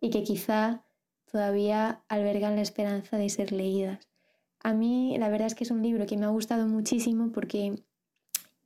y 0.00 0.10
que 0.10 0.24
quizá 0.24 0.84
todavía 1.30 2.02
albergan 2.08 2.56
la 2.56 2.62
esperanza 2.62 3.16
de 3.16 3.28
ser 3.28 3.52
leídas. 3.52 4.08
A 4.60 4.74
mí 4.74 5.16
la 5.18 5.28
verdad 5.28 5.46
es 5.46 5.54
que 5.54 5.64
es 5.64 5.70
un 5.70 5.82
libro 5.82 6.06
que 6.06 6.16
me 6.16 6.26
ha 6.26 6.30
gustado 6.30 6.66
muchísimo 6.66 7.30
porque 7.32 7.76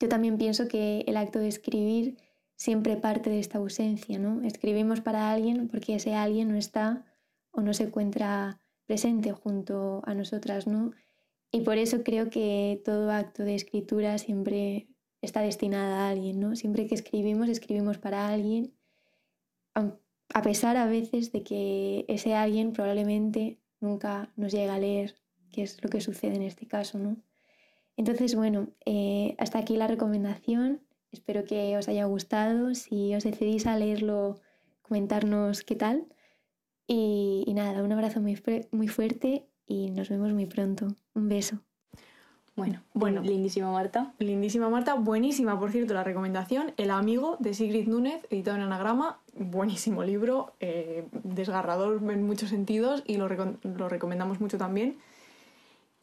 yo 0.01 0.09
también 0.09 0.39
pienso 0.39 0.69
que 0.69 1.05
el 1.07 1.17
acto 1.17 1.39
de 1.39 1.49
escribir 1.49 2.17
siempre 2.59 2.97
parte 2.97 3.31
de 3.31 3.39
esta 3.39 3.59
ausencia, 3.59 4.19
¿no? 4.19 4.43
Escribimos 4.43 5.01
para 5.01 5.31
alguien 5.31 5.69
porque 5.69 5.95
ese 5.95 6.15
alguien 6.15 6.49
no 6.49 6.57
está 6.57 7.07
o 7.53 7.61
no 7.61 7.73
se 7.73 7.85
encuentra 7.85 8.61
presente 8.85 9.31
junto 9.33 10.03
a 10.05 10.15
nosotras, 10.15 10.67
¿no? 10.67 10.91
Y 11.53 11.61
por 11.61 11.79
eso 11.79 12.03
creo 12.03 12.31
que 12.31 12.83
todo 12.85 13.13
acto 13.13 13.45
de 13.45 13.55
escritura 13.55 14.19
siempre 14.19 14.89
está 15.23 15.41
destinada 15.41 16.07
a 16.07 16.11
alguien, 16.11 16.41
¿no? 16.41 16.57
Siempre 16.57 16.89
que 16.89 16.97
escribimos, 16.97 17.49
escribimos 17.49 17.99
para 17.99 18.29
alguien, 18.29 18.75
a 19.75 20.43
pesar 20.43 20.77
a 20.77 20.87
veces 20.87 21.31
de 21.31 21.45
que 21.45 22.07
ese 22.09 22.35
alguien 22.35 22.73
probablemente 22.73 23.61
nunca 23.79 24.33
nos 24.35 24.51
llega 24.51 24.75
a 24.75 24.81
leer, 24.81 25.15
que 25.53 25.63
es 25.63 25.81
lo 25.83 25.89
que 25.91 26.01
sucede 26.01 26.35
en 26.35 26.43
este 26.43 26.67
caso, 26.67 26.99
¿no? 26.99 27.17
Entonces, 27.97 28.35
bueno, 28.35 28.69
eh, 28.85 29.37
hasta 29.39 29.61
aquí 29.61 29.77
la 29.77 29.87
recomendación. 29.87 30.81
Espero 31.13 31.45
que 31.45 31.77
os 31.77 31.89
haya 31.89 32.05
gustado. 32.05 32.75
Si 32.75 33.15
os 33.15 33.25
decidís 33.25 33.67
a 33.67 33.77
leerlo, 33.77 34.41
comentarnos 34.83 35.63
qué 35.63 35.75
tal. 35.75 36.07
Y, 36.87 37.45
y 37.47 37.55
nada, 37.55 37.83
un 37.83 37.93
abrazo 37.93 38.21
muy, 38.21 38.41
muy 38.71 38.89
fuerte 38.89 39.47
y 39.67 39.91
nos 39.91 40.09
vemos 40.09 40.33
muy 40.33 40.47
pronto. 40.47 40.89
Un 41.15 41.29
beso. 41.29 41.59
Bueno, 42.57 42.83
Bueno. 42.93 43.21
lindísima 43.23 43.71
Marta. 43.71 44.15
Lindísima 44.19 44.69
Marta, 44.69 44.95
buenísima, 44.95 45.59
por 45.61 45.71
cierto, 45.71 45.95
la 45.95 46.03
recomendación. 46.03 46.73
El 46.77 46.91
amigo 46.91 47.37
de 47.39 47.55
Sigrid 47.55 47.87
Núñez, 47.87 48.27
editado 48.31 48.57
en 48.57 48.65
anagrama. 48.65 49.21
Buenísimo 49.35 50.03
libro, 50.03 50.55
eh, 50.59 51.07
desgarrador 51.23 52.03
en 52.11 52.27
muchos 52.27 52.51
sentidos 52.51 53.05
y 53.07 53.17
lo, 53.17 53.29
lo 53.29 53.89
recomendamos 53.89 54.41
mucho 54.41 54.59
también. 54.59 54.99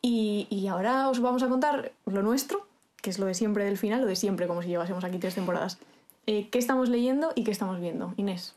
Y, 0.02 0.48
y 0.50 0.68
ahora 0.68 1.10
os 1.10 1.20
vamos 1.20 1.44
a 1.44 1.50
contar 1.50 1.92
lo 2.06 2.22
nuestro, 2.22 2.66
que 3.06 3.12
es 3.12 3.20
lo 3.20 3.28
de 3.28 3.36
siempre 3.36 3.66
del 3.66 3.78
final, 3.78 4.02
lo 4.02 4.08
de 4.08 4.16
siempre, 4.16 4.48
como 4.48 4.64
si 4.64 4.70
llevásemos 4.70 5.04
aquí 5.04 5.20
tres 5.20 5.36
temporadas. 5.36 5.78
Eh, 6.26 6.48
¿Qué 6.50 6.58
estamos 6.58 6.90
leyendo 6.90 7.34
y 7.36 7.44
qué 7.44 7.52
estamos 7.52 7.80
viendo? 7.80 8.16
Inés. 8.18 8.56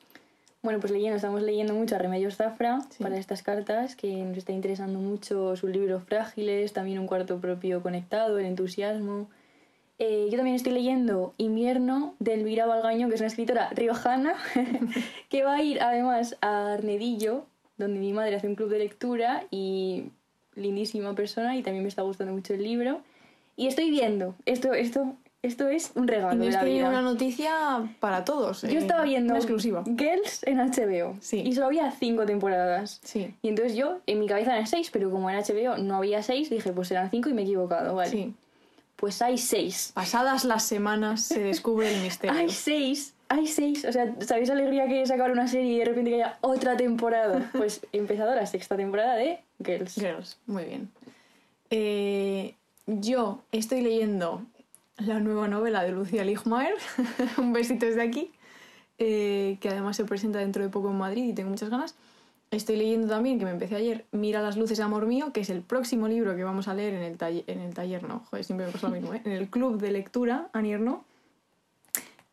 Bueno, 0.62 0.80
pues 0.80 0.90
leyendo, 0.90 1.16
estamos 1.16 1.42
leyendo 1.42 1.74
mucho 1.74 1.96
a 1.96 1.98
Remedios 1.98 2.37
Zafra 2.37 2.80
Sí. 2.88 3.02
para 3.02 3.18
estas 3.18 3.42
cartas, 3.42 3.94
que 3.94 4.11
nos 4.24 4.38
está 4.38 4.52
interesando 4.52 5.00
mucho 5.00 5.54
su 5.54 5.68
libro 5.68 6.00
Frágiles, 6.00 6.72
también 6.72 6.98
un 6.98 7.06
cuarto 7.06 7.37
propio 7.40 7.82
conectado, 7.82 8.38
el 8.38 8.46
entusiasmo. 8.46 9.28
Eh, 9.98 10.28
yo 10.30 10.38
también 10.38 10.56
estoy 10.56 10.72
leyendo 10.72 11.34
Invierno 11.37 12.14
de 12.18 12.32
Elvira 12.32 12.64
Valgaño, 12.64 13.11
que 13.11 13.16
es 13.16 13.20
una 13.20 13.28
escritora 13.28 13.68
riojana, 13.74 14.32
que 15.28 15.42
va 15.42 15.56
a 15.56 15.62
ir 15.62 15.82
además 15.82 16.38
a 16.40 16.72
Arnedillo, 16.72 17.44
donde 17.76 18.00
mi 18.00 18.14
madre 18.14 18.37
hace 18.37 18.46
un 18.48 18.54
club 18.54 18.70
de 18.70 18.78
lectura 18.78 19.44
y 19.50 20.04
lindísima 20.54 21.14
persona 21.14 21.54
y 21.54 21.62
también 21.62 21.82
me 21.82 21.90
está 21.90 22.00
gustando 22.00 22.32
mucho 22.32 22.54
el 22.54 22.62
libro. 22.62 23.02
Y 23.59 23.66
estoy 23.66 23.90
viendo, 23.90 24.37
esto, 24.47 24.73
esto, 24.73 25.14
esto 25.42 25.66
es 25.68 25.90
un 25.97 26.07
regalo 26.07 26.42
de 26.44 26.51
la 26.53 26.62
vida. 26.62 26.88
una 26.88 27.03
noticia 27.03 27.51
para 27.99 28.25
todos. 28.25 28.62
Yo 28.62 28.68
eh, 28.68 28.79
estaba 28.79 29.03
viendo 29.03 29.33
Una 29.35 29.40
exclusiva. 29.40 29.83
Girls 29.85 30.44
en 30.44 30.59
HBO 30.59 31.16
Sí. 31.21 31.42
y 31.44 31.53
solo 31.55 31.66
había 31.66 31.90
cinco 31.90 32.25
temporadas. 32.25 33.01
Sí, 33.03 33.35
Y 33.42 33.49
entonces 33.49 33.75
yo, 33.77 33.99
en 34.07 34.21
mi 34.21 34.29
cabeza 34.29 34.53
eran 34.55 34.68
seis, 34.68 34.90
pero 34.92 35.11
como 35.11 35.29
en 35.29 35.37
HBO 35.37 35.77
no 35.77 35.97
había 35.97 36.23
seis, 36.23 36.49
dije, 36.51 36.73
pues 36.73 36.90
eran 36.92 37.11
cinco 37.11 37.29
y 37.31 37.35
me 37.35 37.42
he 37.42 37.44
equivocado, 37.44 37.94
¿vale? 37.97 38.11
sí. 38.11 38.35
Pues 38.94 39.23
hay 39.23 39.38
seis. 39.38 39.90
Pasadas 39.94 40.44
las 40.44 40.64
semanas 40.64 41.23
se 41.23 41.40
descubre 41.40 41.92
el 41.92 42.01
misterio. 42.03 42.37
Hay 42.37 42.51
seis, 42.51 43.14
hay 43.29 43.47
seis. 43.47 43.85
O 43.85 43.92
sea, 43.92 44.12
¿sabéis 44.21 44.49
la 44.49 44.55
alegría 44.55 44.87
que 44.88 45.03
es 45.03 45.11
acabar 45.12 45.31
una 45.31 45.47
serie 45.47 45.73
y 45.75 45.79
de 45.79 45.85
repente 45.85 46.11
que 46.11 46.16
haya 46.16 46.38
otra 46.40 46.77
temporada? 46.77 47.49
Pues 47.57 47.81
he 47.92 47.99
empezado 47.99 48.35
la 48.35 48.47
sexta 48.47 48.77
temporada 48.77 49.14
de 49.16 49.38
Girls. 49.64 49.94
Girls, 49.97 50.38
muy 50.47 50.64
bien. 50.64 50.88
Eh, 51.71 52.55
yo 52.88 53.42
estoy 53.53 53.83
leyendo 53.83 54.42
la 54.96 55.20
nueva 55.20 55.46
novela 55.46 55.83
de 55.85 55.92
Lucía 55.92 56.24
Ligmaer, 56.24 56.74
un 57.38 57.53
besito 57.53 57.87
desde 57.87 58.03
aquí, 58.03 58.33
eh, 58.98 59.59
que 59.61 59.68
además 59.68 59.96
se 59.96 60.05
presenta 60.05 60.40
dentro 60.40 60.62
de 60.62 60.70
poco 60.70 60.90
en 60.90 60.98
Madrid 60.98 61.24
y 61.24 61.33
tengo 61.35 61.51
muchas 61.51 61.70
ganas. 61.70 61.94
Estoy 62.51 62.77
leyendo 62.77 63.07
también, 63.07 63.38
que 63.38 63.44
me 63.44 63.51
empecé 63.51 63.77
ayer, 63.77 64.07
Mira 64.11 64.40
las 64.40 64.57
luces, 64.57 64.81
amor 64.81 65.07
mío, 65.07 65.33
que 65.35 65.40
es 65.40 65.51
el 65.51 65.61
próximo 65.61 66.09
libro 66.09 66.35
que 66.35 66.44
vamos 66.44 66.66
a 66.66 66.74
leer 66.74 66.94
en 66.94 67.03
el, 67.03 67.18
taller, 67.18 67.44
en 67.46 67.61
el 67.61 67.74
taller, 67.74 68.03
no, 68.05 68.20
joder, 68.31 68.42
siempre 68.42 68.66
me 68.66 68.72
pasa 68.72 68.88
lo 68.88 68.94
mismo, 68.94 69.12
¿eh? 69.12 69.20
en 69.24 69.33
el 69.33 69.51
club 69.51 69.79
de 69.79 69.92
lectura, 69.92 70.48
Anierno. 70.55 71.05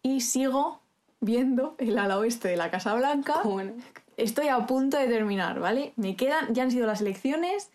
Y 0.01 0.21
sigo 0.21 0.79
viendo 1.19 1.75
El 1.79 1.97
ala 1.97 2.17
oeste 2.17 2.47
de 2.47 2.55
la 2.55 2.71
Casa 2.71 2.93
Blanca. 2.93 3.41
Bueno, 3.43 3.73
Estoy 4.17 4.47
a 4.47 4.65
punto 4.65 4.97
de 4.97 5.07
terminar, 5.07 5.59
¿vale? 5.59 5.91
Me 5.97 6.15
quedan, 6.15 6.53
ya 6.53 6.63
han 6.63 6.71
sido 6.71 6.87
las 6.87 7.01
elecciones, 7.01 7.69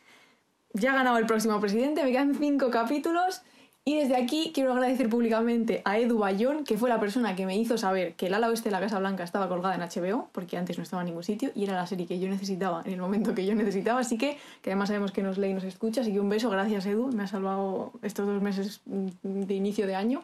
ya 0.73 0.93
ha 0.93 0.95
ganado 0.95 1.19
el 1.19 1.27
próximo 1.27 1.61
presidente, 1.61 2.03
me 2.03 2.13
quedan 2.13 2.35
cinco 2.35 2.71
capítulos 2.71 3.43
y 3.85 3.97
desde 3.97 4.17
aquí 4.17 4.53
quiero 4.55 4.73
agradecer 4.73 5.09
públicamente 5.09 5.81
a 5.85 5.99
Edu 5.99 6.19
Bayón, 6.19 6.65
que 6.65 6.77
fue 6.77 6.91
la 6.91 7.01
persona 7.01 7.35
que 7.35 7.47
me 7.47 7.57
hizo 7.57 7.79
saber 7.79 8.15
que 8.15 8.27
el 8.27 8.35
ala 8.35 8.49
oeste 8.49 8.69
de 8.69 8.73
la 8.73 8.81
Casa 8.81 8.99
Blanca 8.99 9.25
estaba 9.25 9.49
colgada 9.49 9.75
en 9.75 9.81
HBO, 9.81 10.29
porque 10.33 10.59
antes 10.59 10.77
no 10.77 10.83
estaba 10.83 11.03
en 11.03 11.07
ningún 11.07 11.23
sitio 11.23 11.51
y 11.55 11.65
era 11.65 11.75
la 11.75 11.87
serie 11.87 12.07
que 12.07 12.19
yo 12.21 12.29
necesitaba 12.29 12.83
en 12.85 12.93
el 12.93 13.01
momento 13.01 13.35
que 13.35 13.47
yo 13.47 13.55
necesitaba, 13.55 14.01
así 14.01 14.19
que, 14.19 14.37
que 14.61 14.71
además 14.71 14.89
sabemos 14.89 15.13
que 15.13 15.23
nos 15.23 15.39
lee 15.39 15.49
y 15.49 15.55
nos 15.55 15.65
escucha, 15.65 16.03
así 16.03 16.13
que 16.13 16.21
un 16.21 16.29
beso, 16.29 16.51
gracias 16.51 16.85
Edu, 16.87 17.11
me 17.11 17.23
ha 17.23 17.27
salvado 17.27 17.93
estos 18.03 18.27
dos 18.27 18.43
meses 18.43 18.83
mm, 18.85 19.09
de 19.23 19.55
inicio 19.55 19.87
de 19.87 19.95
año 19.95 20.23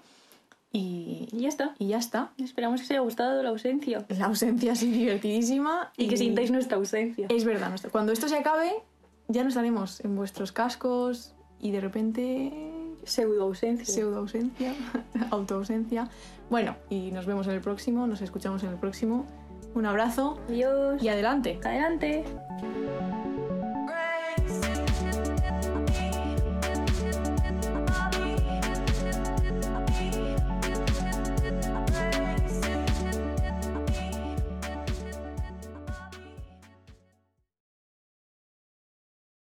y, 0.70 1.28
y 1.32 1.40
ya 1.40 1.48
está. 1.48 1.74
y 1.78 1.88
ya 1.88 1.98
está. 1.98 2.32
Esperamos 2.38 2.80
que 2.80 2.85
os 2.85 2.90
haya 2.90 3.00
gustado 3.00 3.42
la 3.42 3.48
ausencia. 3.48 4.04
La 4.11 4.26
ausencia 4.26 4.72
así 4.72 4.90
divertidísima 4.90 5.90
Y 5.96 6.09
que 6.09 6.18
sintáis 6.18 6.50
nuestra 6.50 6.76
ausencia. 6.76 7.26
Es 7.30 7.44
verdad, 7.44 7.74
cuando 7.90 8.12
esto 8.12 8.28
se 8.28 8.37
acabe, 8.37 8.74
ya 9.29 9.43
no 9.43 9.49
estaremos 9.49 10.01
en 10.05 10.17
vuestros 10.17 10.53
cascos 10.53 11.35
y 11.61 11.71
de 11.71 11.81
repente 11.81 12.73
Pseudo 13.05 13.43
ausencia. 13.45 13.87
pseudo 13.87 14.19
ausencia, 14.19 14.75
auto 15.31 15.57
ausencia. 15.57 16.09
Bueno, 16.51 16.77
y 16.91 17.11
nos 17.12 17.27
vemos 17.27 17.47
en 17.47 17.55
el 17.55 17.61
próximo, 17.61 18.07
nos 18.07 18.21
escuchamos 18.21 18.62
en 18.62 18.71
el 18.71 18.77
próximo. 18.77 19.27
Un 19.75 19.87
abrazo 19.87 20.39
Adiós. 20.49 21.03
y 21.03 21.09
adelante. 21.09 21.61
Adelante. 21.65 22.25